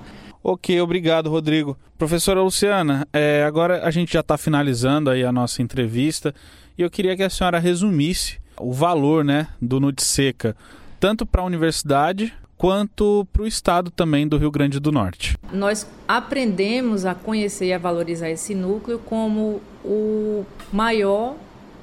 Ok, 0.49 0.79
obrigado, 0.79 1.29
Rodrigo. 1.29 1.77
Professora 1.97 2.41
Luciana, 2.41 3.05
é, 3.11 3.43
agora 3.43 3.83
a 3.83 3.91
gente 3.91 4.13
já 4.13 4.21
está 4.21 4.37
finalizando 4.37 5.09
aí 5.09 5.25
a 5.25 5.29
nossa 5.29 5.61
entrevista 5.61 6.33
e 6.77 6.81
eu 6.81 6.89
queria 6.89 7.17
que 7.17 7.23
a 7.23 7.29
senhora 7.29 7.59
resumisse 7.59 8.39
o 8.57 8.71
valor 8.71 9.25
né, 9.25 9.49
do 9.61 9.77
Nude 9.77 10.01
Seca, 10.01 10.55
tanto 11.01 11.25
para 11.25 11.41
a 11.41 11.45
universidade 11.45 12.33
quanto 12.57 13.27
para 13.33 13.41
o 13.41 13.45
estado 13.45 13.91
também 13.91 14.25
do 14.25 14.37
Rio 14.37 14.49
Grande 14.49 14.79
do 14.79 14.89
Norte. 14.89 15.35
Nós 15.51 15.85
aprendemos 16.07 17.03
a 17.03 17.13
conhecer 17.13 17.65
e 17.65 17.73
a 17.73 17.77
valorizar 17.77 18.29
esse 18.29 18.55
núcleo 18.55 18.99
como 18.99 19.61
o 19.83 20.45
maior, 20.71 21.35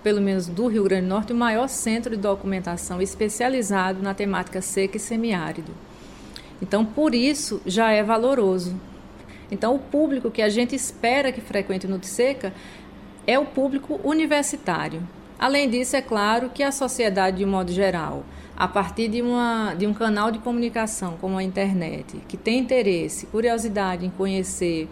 pelo 0.03 0.23
menos 0.23 0.47
do 0.47 0.69
Rio 0.69 0.85
Grande 0.85 1.03
do 1.03 1.11
Norte, 1.11 1.35
o 1.35 1.37
maior 1.37 1.69
centro 1.69 2.17
de 2.17 2.23
documentação 2.23 3.03
especializado 3.03 4.03
na 4.03 4.15
temática 4.15 4.63
seca 4.63 4.97
e 4.97 5.01
semiárido. 5.01 5.71
Então, 6.61 6.85
por 6.85 7.15
isso, 7.15 7.61
já 7.67 7.91
é 7.91 8.03
valoroso. 8.03 8.75
Então, 9.51 9.75
o 9.75 9.79
público 9.79 10.31
que 10.31 10.43
a 10.43 10.49
gente 10.49 10.75
espera 10.75 11.33
que 11.33 11.41
frequente 11.41 11.87
o 11.87 11.91
Nutseca 11.91 12.53
é 13.27 13.39
o 13.39 13.45
público 13.45 14.01
universitário. 14.03 15.03
Além 15.39 15.69
disso, 15.69 15.97
é 15.97 16.03
claro 16.03 16.51
que 16.51 16.63
a 16.63 16.73
sociedade, 16.73 17.39
de 17.39 17.45
um 17.45 17.51
modo 17.51 17.73
geral, 17.73 18.25
a 18.57 18.69
partir 18.69 19.09
de, 19.09 19.21
uma, 19.21 19.75
de 19.75 19.87
um 19.87 19.93
canal 19.93 20.31
de 20.31 20.39
comunicação 20.39 21.17
como 21.21 21.37
a 21.37 21.43
internet, 21.43 22.17
que 22.29 22.37
tem 22.37 22.61
interesse, 22.61 23.27
curiosidade 23.27 24.07
em 24.07 24.11
conhecer 24.11 24.89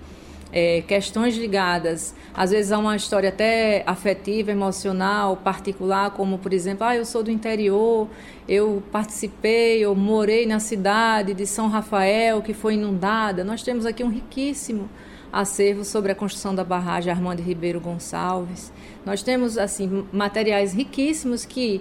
é, 0.53 0.83
questões 0.87 1.37
ligadas, 1.37 2.15
às 2.35 2.51
vezes 2.51 2.71
a 2.71 2.79
uma 2.79 2.95
história 2.95 3.31
até 3.31 3.83
afetiva, 3.87 4.53
emocional, 4.53 5.37
particular, 5.37 6.11
como 6.11 6.39
por 6.39 6.53
exemplo, 6.53 6.87
ah, 6.87 6.95
eu 6.95 7.05
sou 7.05 7.23
do 7.23 7.31
interior, 7.31 8.07
eu 8.47 8.83
participei, 8.93 9.81
eu 9.81 9.95
morei 9.95 10.47
na 10.47 10.61
cidade 10.61 11.33
de 11.33 11.47
São 11.47 11.69
Rafael 11.69 12.43
que 12.43 12.53
foi 12.53 12.75
inundada. 12.75 13.43
Nós 13.43 13.63
temos 13.63 13.87
aqui 13.87 14.05
um 14.05 14.11
riquíssimo 14.11 14.91
acervo 15.33 15.83
sobre 15.85 16.13
a 16.13 16.15
construção 16.15 16.55
da 16.55 16.63
barragem 16.63 17.11
Armando 17.11 17.41
Ribeiro 17.41 17.81
Gonçalves. 17.81 18.71
Nós 19.07 19.23
temos 19.23 19.57
assim 19.57 20.07
materiais 20.13 20.75
riquíssimos 20.75 21.47
que 21.47 21.81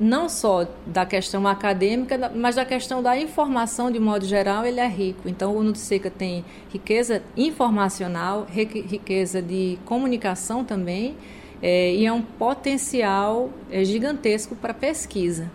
não 0.00 0.28
só 0.28 0.66
da 0.86 1.04
questão 1.04 1.46
acadêmica, 1.46 2.30
mas 2.34 2.56
da 2.56 2.64
questão 2.64 3.02
da 3.02 3.18
informação 3.18 3.90
de 3.90 3.98
modo 3.98 4.24
geral, 4.24 4.64
ele 4.64 4.80
é 4.80 4.88
rico. 4.88 5.28
Então, 5.28 5.56
o 5.56 5.62
Nutseca 5.62 6.10
tem 6.10 6.44
riqueza 6.70 7.22
informacional, 7.36 8.46
riqueza 8.50 9.42
de 9.42 9.78
comunicação 9.84 10.64
também, 10.64 11.16
é, 11.60 11.92
e 11.94 12.06
é 12.06 12.12
um 12.12 12.22
potencial 12.22 13.50
é, 13.70 13.84
gigantesco 13.84 14.54
para 14.54 14.72
pesquisa. 14.72 15.50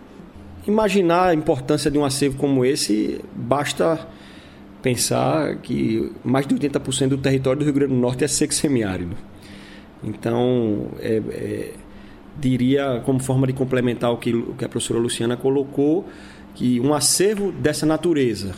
Imaginar 0.66 1.28
a 1.28 1.34
importância 1.34 1.90
de 1.90 1.98
um 1.98 2.04
acervo 2.04 2.36
como 2.36 2.64
esse, 2.64 3.20
basta 3.34 4.06
pensar 4.82 5.56
que 5.56 6.12
mais 6.22 6.46
de 6.46 6.54
80% 6.54 7.08
do 7.08 7.18
território 7.18 7.60
do 7.60 7.64
Rio 7.64 7.74
Grande 7.74 7.94
do 7.94 7.98
Norte 7.98 8.24
é 8.24 8.28
seco 8.28 8.52
semiárido. 8.52 9.16
Então, 10.02 10.88
é, 11.00 11.22
é 11.30 11.72
diria, 12.38 13.02
como 13.04 13.22
forma 13.22 13.46
de 13.46 13.52
complementar 13.52 14.12
o 14.12 14.16
que, 14.16 14.34
o 14.34 14.54
que 14.54 14.64
a 14.64 14.68
professora 14.68 15.00
Luciana 15.00 15.36
colocou, 15.36 16.06
que 16.54 16.80
um 16.80 16.94
acervo 16.94 17.52
dessa 17.52 17.86
natureza, 17.86 18.54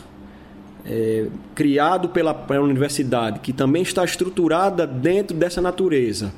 é, 0.85 1.27
criado 1.53 2.09
pela, 2.09 2.33
pela 2.33 2.63
universidade, 2.63 3.39
que 3.39 3.51
também 3.51 3.81
está 3.81 4.03
estruturada 4.03 4.87
dentro 4.87 5.35
dessa 5.35 5.61
natureza, 5.61 6.33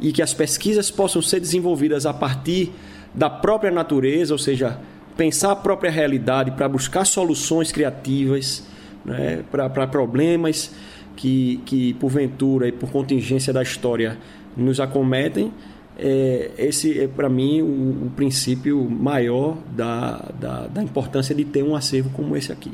e 0.00 0.12
que 0.12 0.22
as 0.22 0.34
pesquisas 0.34 0.90
possam 0.90 1.22
ser 1.22 1.40
desenvolvidas 1.40 2.06
a 2.06 2.12
partir 2.12 2.72
da 3.14 3.30
própria 3.30 3.70
natureza, 3.70 4.34
ou 4.34 4.38
seja, 4.38 4.78
pensar 5.16 5.52
a 5.52 5.56
própria 5.56 5.90
realidade 5.90 6.52
para 6.52 6.68
buscar 6.68 7.04
soluções 7.04 7.70
criativas 7.70 8.66
né, 9.04 9.44
para 9.50 9.86
problemas 9.86 10.72
que, 11.16 11.60
que, 11.66 11.94
porventura 11.94 12.68
e 12.68 12.72
por 12.72 12.90
contingência 12.90 13.52
da 13.52 13.62
história, 13.62 14.18
nos 14.56 14.80
acometem 14.80 15.52
é, 15.98 16.50
esse 16.58 17.00
é 17.00 17.06
para 17.06 17.28
mim 17.28 17.60
o, 17.60 18.06
o, 18.06 18.12
princípio 18.16 18.88
maior 18.88 19.56
da, 19.74 20.24
da, 20.38 20.66
da, 20.66 20.82
importância 20.82 21.34
de 21.34 21.44
ter 21.44 21.62
um 21.62 21.76
acervo 21.76 22.10
como 22.10 22.36
esse 22.36 22.50
aqui. 22.50 22.72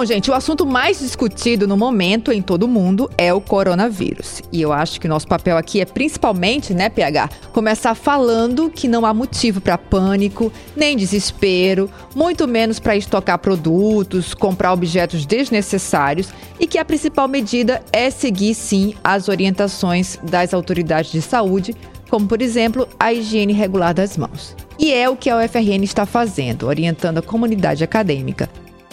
Bom, 0.00 0.06
gente, 0.06 0.30
o 0.30 0.34
assunto 0.34 0.64
mais 0.64 1.00
discutido 1.00 1.68
no 1.68 1.76
momento 1.76 2.32
em 2.32 2.40
todo 2.40 2.62
o 2.62 2.68
mundo 2.68 3.10
é 3.18 3.34
o 3.34 3.38
coronavírus. 3.38 4.40
E 4.50 4.62
eu 4.62 4.72
acho 4.72 4.98
que 4.98 5.06
o 5.06 5.10
nosso 5.10 5.28
papel 5.28 5.58
aqui 5.58 5.78
é 5.78 5.84
principalmente, 5.84 6.72
né, 6.72 6.88
PH, 6.88 7.28
começar 7.52 7.94
falando 7.94 8.70
que 8.70 8.88
não 8.88 9.04
há 9.04 9.12
motivo 9.12 9.60
para 9.60 9.76
pânico, 9.76 10.50
nem 10.74 10.96
desespero, 10.96 11.90
muito 12.16 12.48
menos 12.48 12.80
para 12.80 12.96
estocar 12.96 13.38
produtos, 13.40 14.32
comprar 14.32 14.72
objetos 14.72 15.26
desnecessários 15.26 16.30
e 16.58 16.66
que 16.66 16.78
a 16.78 16.84
principal 16.86 17.28
medida 17.28 17.82
é 17.92 18.08
seguir 18.08 18.54
sim 18.54 18.94
as 19.04 19.28
orientações 19.28 20.18
das 20.22 20.54
autoridades 20.54 21.12
de 21.12 21.20
saúde, 21.20 21.76
como 22.08 22.26
por 22.26 22.40
exemplo, 22.40 22.88
a 22.98 23.12
higiene 23.12 23.52
regular 23.52 23.92
das 23.92 24.16
mãos. 24.16 24.56
E 24.78 24.94
é 24.94 25.10
o 25.10 25.14
que 25.14 25.28
a 25.28 25.36
UFRN 25.36 25.84
está 25.84 26.06
fazendo, 26.06 26.68
orientando 26.68 27.18
a 27.18 27.22
comunidade 27.22 27.84
acadêmica 27.84 28.48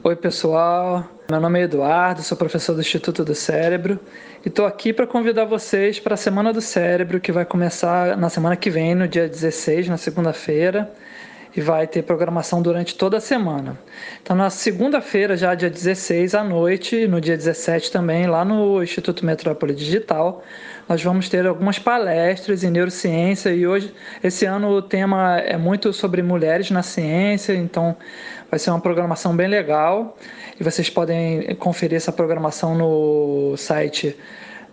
Oi, 0.08 0.16
pessoal. 0.16 1.06
Meu 1.30 1.38
nome 1.38 1.60
é 1.60 1.64
Eduardo, 1.64 2.22
sou 2.22 2.34
professor 2.34 2.72
do 2.72 2.80
Instituto 2.80 3.26
do 3.26 3.34
Cérebro 3.34 4.00
e 4.42 4.48
estou 4.48 4.64
aqui 4.64 4.90
para 4.90 5.06
convidar 5.06 5.44
vocês 5.44 6.00
para 6.00 6.14
a 6.14 6.16
Semana 6.16 6.50
do 6.50 6.62
Cérebro, 6.62 7.20
que 7.20 7.30
vai 7.30 7.44
começar 7.44 8.16
na 8.16 8.30
semana 8.30 8.56
que 8.56 8.70
vem, 8.70 8.94
no 8.94 9.06
dia 9.06 9.28
16, 9.28 9.86
na 9.86 9.98
segunda-feira, 9.98 10.90
e 11.54 11.60
vai 11.60 11.86
ter 11.86 12.04
programação 12.04 12.62
durante 12.62 12.94
toda 12.94 13.18
a 13.18 13.20
semana. 13.20 13.78
Então, 14.22 14.34
na 14.34 14.48
segunda-feira, 14.48 15.36
já 15.36 15.54
dia 15.54 15.68
16 15.68 16.34
à 16.34 16.42
noite, 16.42 17.06
no 17.06 17.20
dia 17.20 17.36
17 17.36 17.92
também, 17.92 18.26
lá 18.26 18.46
no 18.46 18.82
Instituto 18.82 19.26
Metrópole 19.26 19.74
Digital, 19.74 20.42
nós 20.88 21.02
vamos 21.02 21.28
ter 21.28 21.46
algumas 21.46 21.78
palestras 21.78 22.64
em 22.64 22.70
neurociência 22.70 23.50
e 23.50 23.66
hoje, 23.66 23.92
esse 24.24 24.46
ano, 24.46 24.70
o 24.70 24.80
tema 24.80 25.38
é 25.38 25.58
muito 25.58 25.92
sobre 25.92 26.22
mulheres 26.22 26.70
na 26.70 26.82
ciência, 26.82 27.52
então 27.52 27.94
Vai 28.50 28.58
ser 28.58 28.70
uma 28.70 28.80
programação 28.80 29.36
bem 29.36 29.46
legal 29.46 30.16
e 30.58 30.64
vocês 30.64 30.88
podem 30.88 31.54
conferir 31.56 31.96
essa 31.96 32.10
programação 32.10 32.74
no 32.74 33.54
site 33.58 34.16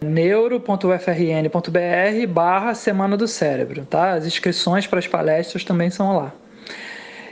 neuro.ufrn.br 0.02 2.28
barra 2.30 2.74
Semana 2.74 3.18
do 3.18 3.28
Cérebro, 3.28 3.86
tá? 3.86 4.14
As 4.14 4.26
inscrições 4.26 4.88
para 4.88 5.00
as 5.00 5.08
palestras 5.08 5.64
também 5.64 5.90
são 5.90 6.16
lá. 6.16 6.34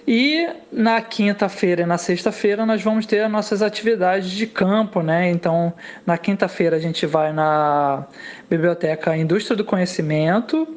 E 0.06 0.50
na 0.70 1.02
quinta-feira 1.02 1.84
e 1.84 1.86
na 1.86 1.98
sexta-feira 1.98 2.66
nós 2.66 2.82
vamos 2.82 3.06
ter 3.06 3.22
as 3.22 3.32
nossas 3.32 3.62
atividades 3.62 4.30
de 4.30 4.46
campo, 4.46 5.02
né? 5.02 5.30
Então, 5.30 5.74
na 6.06 6.18
quinta-feira 6.18 6.76
a 6.76 6.80
gente 6.80 7.06
vai 7.06 7.32
na 7.32 8.06
Biblioteca 8.50 9.16
Indústria 9.16 9.56
do 9.56 9.64
Conhecimento, 9.64 10.68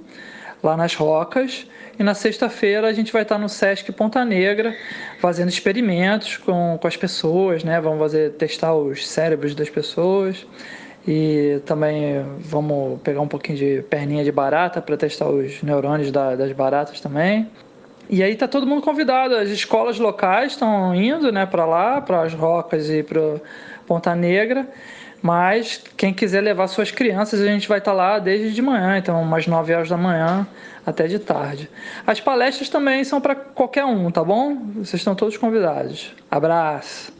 lá 0.66 0.76
nas 0.76 0.94
Rocas, 0.94 1.66
e 1.98 2.02
na 2.02 2.12
sexta-feira 2.12 2.88
a 2.88 2.92
gente 2.92 3.12
vai 3.12 3.22
estar 3.22 3.38
no 3.38 3.48
Sesc 3.48 3.90
Ponta 3.92 4.24
Negra 4.24 4.76
fazendo 5.18 5.48
experimentos 5.48 6.36
com, 6.36 6.76
com 6.80 6.86
as 6.86 6.96
pessoas, 6.96 7.64
né? 7.64 7.80
Vamos 7.80 8.00
fazer 8.00 8.32
testar 8.32 8.74
os 8.74 9.06
cérebros 9.06 9.54
das 9.54 9.70
pessoas 9.70 10.44
e 11.06 11.60
também 11.64 12.22
vamos 12.40 13.00
pegar 13.00 13.20
um 13.20 13.28
pouquinho 13.28 13.56
de 13.56 13.82
perninha 13.88 14.24
de 14.24 14.32
barata 14.32 14.82
para 14.82 14.96
testar 14.96 15.28
os 15.28 15.62
neurônios 15.62 16.10
da, 16.10 16.34
das 16.34 16.52
baratas 16.52 17.00
também. 17.00 17.48
E 18.10 18.22
aí 18.22 18.36
tá 18.36 18.46
todo 18.46 18.66
mundo 18.66 18.82
convidado, 18.82 19.36
as 19.36 19.48
escolas 19.48 19.98
locais 19.98 20.52
estão 20.52 20.94
indo, 20.94 21.32
né, 21.32 21.46
para 21.46 21.64
lá, 21.64 22.00
para 22.00 22.22
as 22.22 22.34
Rocas 22.34 22.90
e 22.90 23.02
para 23.02 23.40
Ponta 23.86 24.14
Negra. 24.14 24.68
Mas 25.26 25.82
quem 25.96 26.14
quiser 26.14 26.40
levar 26.40 26.68
suas 26.68 26.92
crianças, 26.92 27.40
a 27.40 27.46
gente 27.46 27.66
vai 27.66 27.78
estar 27.78 27.92
lá 27.92 28.20
desde 28.20 28.54
de 28.54 28.62
manhã, 28.62 28.96
então 28.96 29.20
umas 29.20 29.44
9 29.44 29.74
horas 29.74 29.88
da 29.88 29.96
manhã 29.96 30.46
até 30.86 31.08
de 31.08 31.18
tarde. 31.18 31.68
As 32.06 32.20
palestras 32.20 32.68
também 32.68 33.02
são 33.02 33.20
para 33.20 33.34
qualquer 33.34 33.84
um, 33.84 34.08
tá 34.08 34.22
bom? 34.22 34.56
Vocês 34.76 35.00
estão 35.00 35.16
todos 35.16 35.36
convidados. 35.36 36.14
Abraço. 36.30 37.12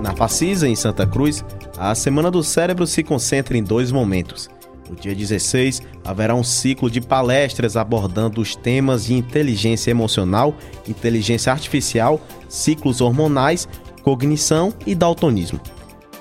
Na 0.00 0.14
Facisa, 0.14 0.68
em 0.68 0.76
Santa 0.76 1.04
Cruz, 1.04 1.44
a 1.76 1.92
Semana 1.96 2.30
do 2.30 2.44
Cérebro 2.44 2.86
se 2.86 3.02
concentra 3.02 3.58
em 3.58 3.62
dois 3.64 3.90
momentos. 3.90 4.48
No 4.88 4.94
dia 4.94 5.12
16, 5.12 5.82
haverá 6.04 6.36
um 6.36 6.44
ciclo 6.44 6.88
de 6.88 7.00
palestras 7.00 7.76
abordando 7.76 8.40
os 8.40 8.54
temas 8.54 9.06
de 9.06 9.14
inteligência 9.14 9.90
emocional, 9.90 10.54
inteligência 10.86 11.50
artificial, 11.50 12.20
ciclos 12.48 13.00
hormonais, 13.00 13.68
cognição 14.04 14.72
e 14.86 14.94
daltonismo. 14.94 15.60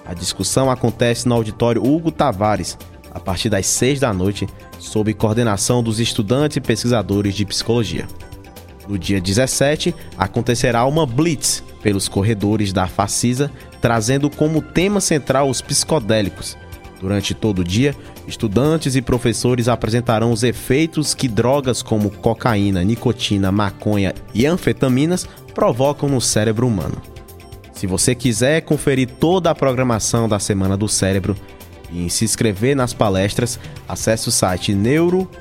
A 0.09 0.13
discussão 0.15 0.71
acontece 0.71 1.29
no 1.29 1.35
auditório 1.35 1.85
Hugo 1.85 2.11
Tavares, 2.11 2.75
a 3.11 3.19
partir 3.19 3.47
das 3.47 3.67
6 3.67 3.99
da 3.99 4.11
noite, 4.11 4.47
sob 4.79 5.13
coordenação 5.13 5.83
dos 5.83 5.99
estudantes 5.99 6.57
e 6.57 6.61
pesquisadores 6.61 7.35
de 7.35 7.45
psicologia. 7.45 8.07
No 8.87 8.97
dia 8.97 9.21
17, 9.21 9.93
acontecerá 10.17 10.83
uma 10.87 11.05
blitz 11.05 11.63
pelos 11.83 12.07
corredores 12.07 12.73
da 12.73 12.87
Facisa, 12.87 13.51
trazendo 13.79 14.31
como 14.31 14.63
tema 14.63 14.99
central 14.99 15.47
os 15.47 15.61
psicodélicos. 15.61 16.57
Durante 16.99 17.35
todo 17.35 17.59
o 17.59 17.63
dia, 17.63 17.95
estudantes 18.27 18.95
e 18.95 19.03
professores 19.03 19.67
apresentarão 19.67 20.31
os 20.31 20.41
efeitos 20.41 21.13
que 21.13 21.27
drogas 21.27 21.83
como 21.83 22.09
cocaína, 22.09 22.83
nicotina, 22.83 23.51
maconha 23.51 24.15
e 24.33 24.47
anfetaminas 24.47 25.29
provocam 25.53 26.09
no 26.09 26.19
cérebro 26.19 26.65
humano. 26.65 26.99
Se 27.79 27.87
você 27.87 28.13
quiser 28.13 28.59
conferir 28.63 29.07
toda 29.07 29.49
a 29.49 29.55
programação 29.55 30.27
da 30.27 30.37
Semana 30.37 30.75
do 30.75 30.89
Cérebro, 30.89 31.33
e 31.89 32.09
se 32.09 32.25
inscrever 32.25 32.75
nas 32.75 32.93
palestras, 32.93 33.57
acesse 33.87 34.27
o 34.27 34.31
site 34.33 34.73
neuro.frn.br 34.73 35.31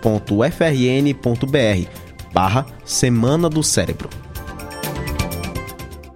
barra 2.32 2.64
Semana 2.84 3.50
do 3.50 3.64
Cérebro. 3.64 4.08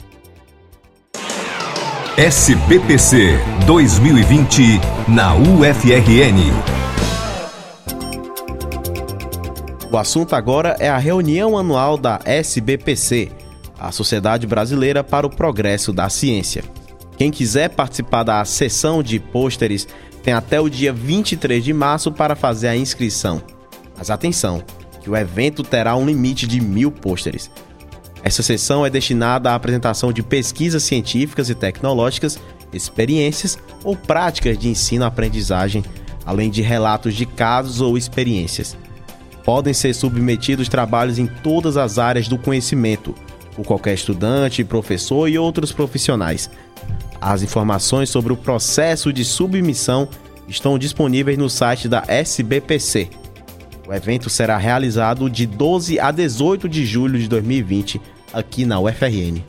SBPC 2.15 3.39
2020 3.65 4.79
na 5.07 5.33
UFRN. 5.35 6.82
O 9.93 9.97
assunto 9.99 10.35
agora 10.35 10.75
é 10.79 10.89
a 10.89 10.97
reunião 10.97 11.55
anual 11.55 11.99
da 11.99 12.19
SBPC, 12.25 13.31
a 13.77 13.91
Sociedade 13.91 14.47
Brasileira 14.47 15.03
para 15.03 15.27
o 15.27 15.29
Progresso 15.29 15.93
da 15.93 16.09
Ciência. 16.09 16.63
Quem 17.15 17.29
quiser 17.29 17.69
participar 17.69 18.23
da 18.23 18.43
sessão 18.43 19.03
de 19.03 19.19
pôsteres 19.19 19.87
tem 20.23 20.33
até 20.33 20.59
o 20.59 20.67
dia 20.67 20.91
23 20.91 21.63
de 21.63 21.71
março 21.73 22.11
para 22.11 22.35
fazer 22.35 22.69
a 22.69 22.75
inscrição. 22.75 23.39
Mas 23.95 24.09
atenção, 24.09 24.63
que 24.99 25.11
o 25.11 25.15
evento 25.15 25.61
terá 25.61 25.95
um 25.95 26.07
limite 26.07 26.47
de 26.47 26.59
mil 26.59 26.91
pôsteres. 26.91 27.51
Essa 28.23 28.41
sessão 28.41 28.83
é 28.83 28.89
destinada 28.89 29.51
à 29.51 29.55
apresentação 29.55 30.11
de 30.11 30.23
pesquisas 30.23 30.81
científicas 30.81 31.51
e 31.51 31.53
tecnológicas 31.53 32.39
experiências 32.73 33.59
ou 33.83 33.95
práticas 33.95 34.57
de 34.57 34.69
ensino-aprendizagem, 34.69 35.85
além 36.25 36.49
de 36.49 36.63
relatos 36.63 37.13
de 37.13 37.27
casos 37.27 37.79
ou 37.79 37.95
experiências. 37.95 38.75
Podem 39.43 39.73
ser 39.73 39.93
submetidos 39.93 40.69
trabalhos 40.69 41.19
em 41.19 41.27
todas 41.27 41.77
as 41.77 41.99
áreas 41.99 42.27
do 42.27 42.37
conhecimento, 42.37 43.13
por 43.55 43.65
qualquer 43.65 43.93
estudante, 43.93 44.63
professor 44.63 45.27
e 45.27 45.37
outros 45.37 45.71
profissionais. 45.71 46.49
As 47.19 47.41
informações 47.41 48.09
sobre 48.09 48.33
o 48.33 48.37
processo 48.37 49.11
de 49.13 49.23
submissão 49.23 50.07
estão 50.47 50.77
disponíveis 50.77 51.37
no 51.37 51.49
site 51.49 51.87
da 51.87 52.03
SBPC. 52.07 53.09
O 53.87 53.93
evento 53.93 54.29
será 54.29 54.57
realizado 54.57 55.29
de 55.29 55.45
12 55.45 55.99
a 55.99 56.11
18 56.11 56.69
de 56.69 56.85
julho 56.85 57.19
de 57.19 57.27
2020 57.27 58.01
aqui 58.33 58.65
na 58.65 58.79
UFRN. 58.79 59.41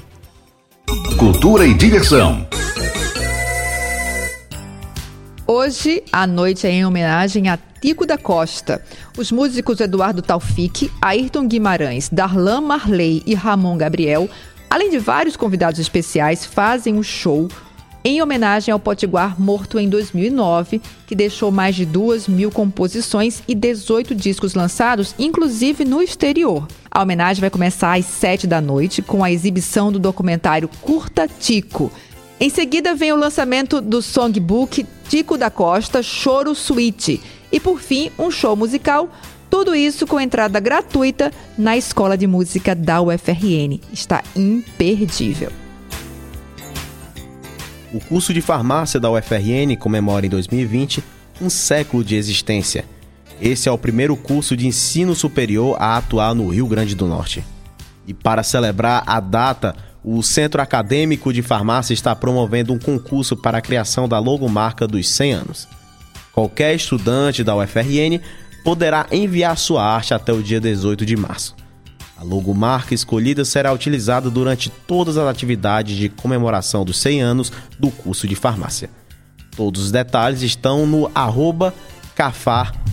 Cultura 1.16 1.66
e 1.66 1.74
diversão. 1.74 2.46
Hoje, 5.46 6.02
a 6.10 6.26
noite 6.26 6.66
é 6.66 6.70
em 6.70 6.86
homenagem 6.86 7.50
a 7.50 7.58
Tico 7.78 8.06
da 8.06 8.16
Costa. 8.16 8.82
Os 9.18 9.30
músicos 9.30 9.78
Eduardo 9.78 10.22
Taufik, 10.22 10.90
Ayrton 11.02 11.46
Guimarães, 11.46 12.08
Darlan 12.08 12.62
Marley 12.62 13.22
e 13.26 13.34
Ramon 13.34 13.76
Gabriel, 13.76 14.26
além 14.70 14.88
de 14.88 14.98
vários 14.98 15.36
convidados 15.36 15.78
especiais, 15.78 16.46
fazem 16.46 16.94
um 16.94 17.02
show 17.02 17.46
em 18.02 18.22
homenagem 18.22 18.72
ao 18.72 18.80
Potiguar 18.80 19.38
morto 19.38 19.78
em 19.78 19.86
2009, 19.86 20.80
que 21.06 21.14
deixou 21.14 21.50
mais 21.50 21.76
de 21.76 21.84
duas 21.84 22.26
mil 22.26 22.50
composições 22.50 23.42
e 23.46 23.54
18 23.54 24.14
discos 24.14 24.54
lançados, 24.54 25.14
inclusive 25.18 25.84
no 25.84 26.02
exterior. 26.02 26.66
A 26.90 27.02
homenagem 27.02 27.42
vai 27.42 27.50
começar 27.50 27.98
às 27.98 28.06
sete 28.06 28.46
da 28.46 28.62
noite 28.62 29.02
com 29.02 29.22
a 29.22 29.30
exibição 29.30 29.92
do 29.92 29.98
documentário 29.98 30.70
Curta 30.80 31.28
Tico. 31.28 31.92
Em 32.40 32.50
seguida 32.50 32.94
vem 32.94 33.12
o 33.12 33.16
lançamento 33.16 33.80
do 33.80 34.02
songbook 34.02 34.84
Tico 35.08 35.38
da 35.38 35.50
Costa 35.50 36.02
Choro 36.02 36.54
Suite 36.54 37.20
e 37.52 37.60
por 37.60 37.80
fim 37.80 38.10
um 38.18 38.30
show 38.30 38.56
musical. 38.56 39.08
Tudo 39.48 39.74
isso 39.74 40.04
com 40.04 40.20
entrada 40.20 40.58
gratuita 40.58 41.30
na 41.56 41.76
Escola 41.76 42.18
de 42.18 42.26
Música 42.26 42.74
da 42.74 43.00
UFRN. 43.00 43.80
Está 43.92 44.22
imperdível. 44.34 45.52
O 47.92 48.00
curso 48.00 48.34
de 48.34 48.40
farmácia 48.40 48.98
da 48.98 49.08
UFRN 49.08 49.76
comemora 49.78 50.26
em 50.26 50.28
2020 50.28 51.04
um 51.40 51.48
século 51.48 52.02
de 52.02 52.16
existência. 52.16 52.84
Esse 53.40 53.68
é 53.68 53.72
o 53.72 53.78
primeiro 53.78 54.16
curso 54.16 54.56
de 54.56 54.66
ensino 54.66 55.14
superior 55.14 55.76
a 55.78 55.96
atuar 55.96 56.34
no 56.34 56.48
Rio 56.48 56.66
Grande 56.66 56.96
do 56.96 57.06
Norte. 57.06 57.44
E 58.06 58.12
para 58.12 58.42
celebrar 58.42 59.04
a 59.06 59.20
data, 59.20 59.76
o 60.04 60.22
Centro 60.22 60.60
Acadêmico 60.60 61.32
de 61.32 61.40
Farmácia 61.40 61.94
está 61.94 62.14
promovendo 62.14 62.74
um 62.74 62.78
concurso 62.78 63.34
para 63.34 63.56
a 63.58 63.62
criação 63.62 64.06
da 64.06 64.18
logomarca 64.18 64.86
dos 64.86 65.08
100 65.08 65.32
anos. 65.32 65.68
Qualquer 66.32 66.74
estudante 66.74 67.42
da 67.42 67.56
UFRN 67.56 68.20
poderá 68.62 69.06
enviar 69.10 69.56
sua 69.56 69.82
arte 69.82 70.12
até 70.12 70.30
o 70.30 70.42
dia 70.42 70.60
18 70.60 71.06
de 71.06 71.16
março. 71.16 71.56
A 72.18 72.22
logomarca 72.22 72.94
escolhida 72.94 73.44
será 73.44 73.72
utilizada 73.72 74.28
durante 74.28 74.68
todas 74.68 75.16
as 75.16 75.26
atividades 75.26 75.96
de 75.96 76.10
comemoração 76.10 76.84
dos 76.84 76.98
100 76.98 77.22
anos 77.22 77.52
do 77.78 77.90
curso 77.90 78.28
de 78.28 78.34
farmácia. 78.34 78.90
Todos 79.56 79.84
os 79.84 79.90
detalhes 79.90 80.42
estão 80.42 80.86
no 80.86 81.10
arroba 81.14 81.72
cafar.ufrn. 82.14 82.84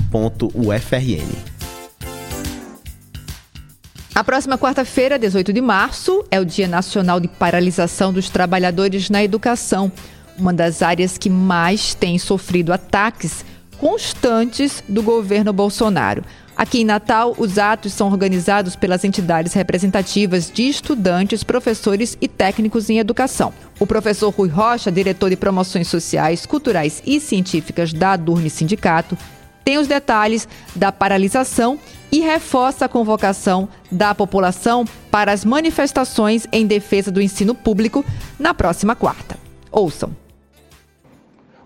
A 4.13 4.26
próxima 4.26 4.58
quarta-feira, 4.58 5.17
18 5.17 5.54
de 5.54 5.62
março, 5.62 6.26
é 6.30 6.38
o 6.38 6.43
Dia 6.43 6.67
Nacional 6.67 7.17
de 7.17 7.30
Paralisação 7.30 8.12
dos 8.12 8.30
Trabalhadores 8.30 9.10
na 9.10 9.24
Educação, 9.24 9.89
uma 10.38 10.52
das 10.52 10.82
áreas 10.82 11.17
que 11.17 11.30
mais 11.30 11.93
tem 11.93 12.19
sofrido 12.19 12.74
ataques 12.74 13.45
constantes 13.78 14.84
do 14.88 15.02
governo 15.02 15.54
Bolsonaro. 15.54 16.26
Aqui 16.58 16.82
em 16.82 16.86
Natal, 16.86 17.34
os 17.38 17.58
atos 17.58 17.93
são 17.93 18.12
organizados 18.12 18.76
pelas 18.76 19.06
entidades 19.06 19.54
representativas 19.54 20.52
de 20.52 20.63
estudantes, 20.67 21.41
professores 21.41 22.17
e 22.19 22.28
técnicos 22.28 22.89
em 22.89 23.00
educação. 23.00 23.54
O 23.80 23.88
professor 23.88 24.30
Rui 24.30 24.50
Rocha, 24.50 24.91
diretor 24.91 25.30
de 25.30 25.38
promoções 25.38 25.88
sociais, 25.88 26.45
culturais 26.45 27.02
e 27.06 27.21
científicas 27.21 27.93
da 27.93 28.12
Adurne 28.12 28.50
Sindicato, 28.50 29.17
tem 29.63 29.78
os 29.78 29.88
detalhes 29.88 30.50
da 30.76 30.91
paralisação 30.91 31.80
e 32.12 32.19
reforça 32.19 32.86
a 32.86 32.89
convocação 32.89 33.69
da 33.91 34.13
população 34.13 34.86
para 35.10 35.32
as 35.32 35.45
manifestações 35.45 36.47
em 36.52 36.65
defesa 36.65 37.12
do 37.12 37.21
ensino 37.21 37.56
público 37.56 38.04
na 38.39 38.54
próxima 38.54 38.95
quarta. 38.95 39.38
Ouçam. 39.71 40.12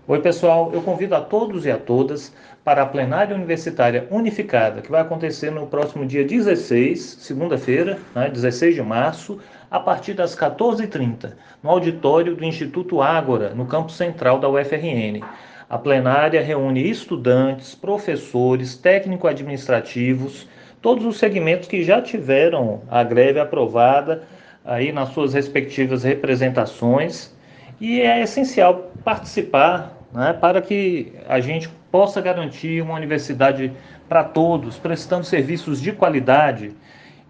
Oi, 0.08 0.20
pessoal. 0.20 0.70
Eu 0.72 0.82
convido 0.82 1.16
a 1.16 1.20
todos 1.20 1.66
e 1.66 1.70
a 1.70 1.76
todas 1.76 2.32
para 2.62 2.82
a 2.82 2.86
plenária 2.86 3.34
universitária 3.34 4.06
unificada, 4.10 4.80
que 4.80 4.90
vai 4.90 5.00
acontecer 5.00 5.50
no 5.50 5.66
próximo 5.66 6.06
dia 6.06 6.24
16, 6.24 7.00
segunda-feira, 7.20 7.98
né, 8.14 8.28
16 8.28 8.74
de 8.74 8.82
março, 8.82 9.38
a 9.70 9.80
partir 9.80 10.14
das 10.14 10.36
14h30, 10.36 11.32
no 11.62 11.70
auditório 11.70 12.36
do 12.36 12.44
Instituto 12.44 13.00
Ágora, 13.02 13.54
no 13.54 13.66
campo 13.66 13.90
central 13.90 14.38
da 14.38 14.48
UFRN. 14.48 15.20
A 15.68 15.76
plenária 15.76 16.40
reúne 16.40 16.88
estudantes, 16.88 17.74
professores, 17.74 18.76
técnico-administrativos, 18.76 20.46
todos 20.80 21.04
os 21.04 21.18
segmentos 21.18 21.68
que 21.68 21.82
já 21.82 22.00
tiveram 22.00 22.82
a 22.88 23.02
greve 23.02 23.40
aprovada 23.40 24.22
aí 24.64 24.92
nas 24.92 25.08
suas 25.08 25.34
respectivas 25.34 26.04
representações. 26.04 27.34
E 27.80 28.00
é 28.00 28.22
essencial 28.22 28.92
participar 29.04 29.92
né, 30.12 30.32
para 30.32 30.62
que 30.62 31.12
a 31.28 31.40
gente 31.40 31.68
possa 31.90 32.20
garantir 32.20 32.80
uma 32.80 32.94
universidade 32.94 33.72
para 34.08 34.22
todos, 34.22 34.78
prestando 34.78 35.24
serviços 35.24 35.80
de 35.80 35.90
qualidade. 35.90 36.76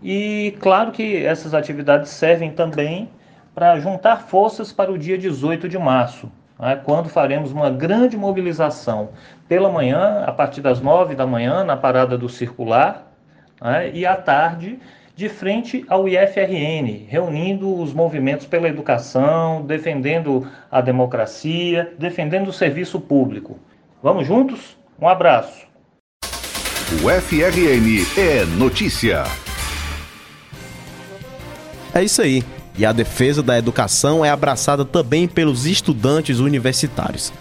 E 0.02 0.54
claro 0.60 0.92
que 0.92 1.24
essas 1.24 1.54
atividades 1.54 2.10
servem 2.10 2.50
também 2.50 3.08
para 3.54 3.80
juntar 3.80 4.24
forças 4.28 4.72
para 4.72 4.92
o 4.92 4.98
dia 4.98 5.16
18 5.16 5.70
de 5.70 5.78
março, 5.78 6.30
né, 6.58 6.80
quando 6.84 7.08
faremos 7.08 7.52
uma 7.52 7.70
grande 7.70 8.16
mobilização 8.16 9.10
pela 9.48 9.70
manhã, 9.70 10.24
a 10.26 10.32
partir 10.32 10.60
das 10.60 10.80
nove 10.80 11.14
da 11.14 11.26
manhã, 11.26 11.64
na 11.64 11.76
parada 11.76 12.16
do 12.16 12.28
circular, 12.28 13.12
né, 13.60 13.90
e 13.92 14.04
à 14.04 14.16
tarde, 14.16 14.78
de 15.14 15.30
frente 15.30 15.84
ao 15.88 16.06
IFRN, 16.06 17.06
reunindo 17.08 17.74
os 17.80 17.94
movimentos 17.94 18.46
pela 18.46 18.68
educação, 18.68 19.62
defendendo 19.62 20.46
a 20.70 20.82
democracia, 20.82 21.94
defendendo 21.98 22.48
o 22.48 22.52
serviço 22.52 23.00
público. 23.00 23.58
Vamos 24.02 24.26
juntos? 24.26 24.76
Um 25.00 25.08
abraço. 25.08 25.66
O 27.02 27.10
FRN 27.10 28.04
é 28.18 28.44
notícia. 28.58 29.24
É 31.94 32.04
isso 32.04 32.20
aí. 32.20 32.55
E 32.78 32.84
a 32.84 32.92
defesa 32.92 33.42
da 33.42 33.58
educação 33.58 34.24
é 34.24 34.30
abraçada 34.30 34.84
também 34.84 35.26
pelos 35.26 35.66
estudantes 35.66 36.38
universitários. 36.38 37.32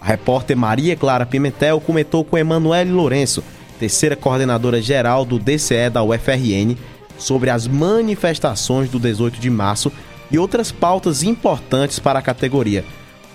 A 0.00 0.06
repórter 0.06 0.56
Maria 0.56 0.94
Clara 0.94 1.26
Pimentel 1.26 1.80
comentou 1.80 2.24
com 2.24 2.38
Emanuele 2.38 2.90
Lourenço, 2.90 3.42
terceira 3.78 4.14
coordenadora 4.14 4.80
geral 4.80 5.24
do 5.24 5.38
DCE 5.38 5.90
da 5.90 6.02
UFRN, 6.02 6.76
sobre 7.18 7.50
as 7.50 7.66
manifestações 7.66 8.88
do 8.90 8.98
18 8.98 9.40
de 9.40 9.50
março 9.50 9.90
e 10.30 10.38
outras 10.38 10.70
pautas 10.70 11.22
importantes 11.22 11.98
para 11.98 12.18
a 12.18 12.22
categoria, 12.22 12.84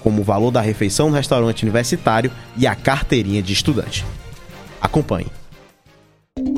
como 0.02 0.22
o 0.22 0.24
valor 0.24 0.52
da 0.52 0.62
refeição 0.62 1.10
no 1.10 1.16
restaurante 1.16 1.64
universitário 1.64 2.32
e 2.56 2.68
a 2.68 2.76
carteirinha 2.76 3.42
de 3.42 3.54
estudante. 3.54 4.06
Acompanhe. 4.80 5.28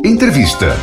Entrevista. 0.03 0.75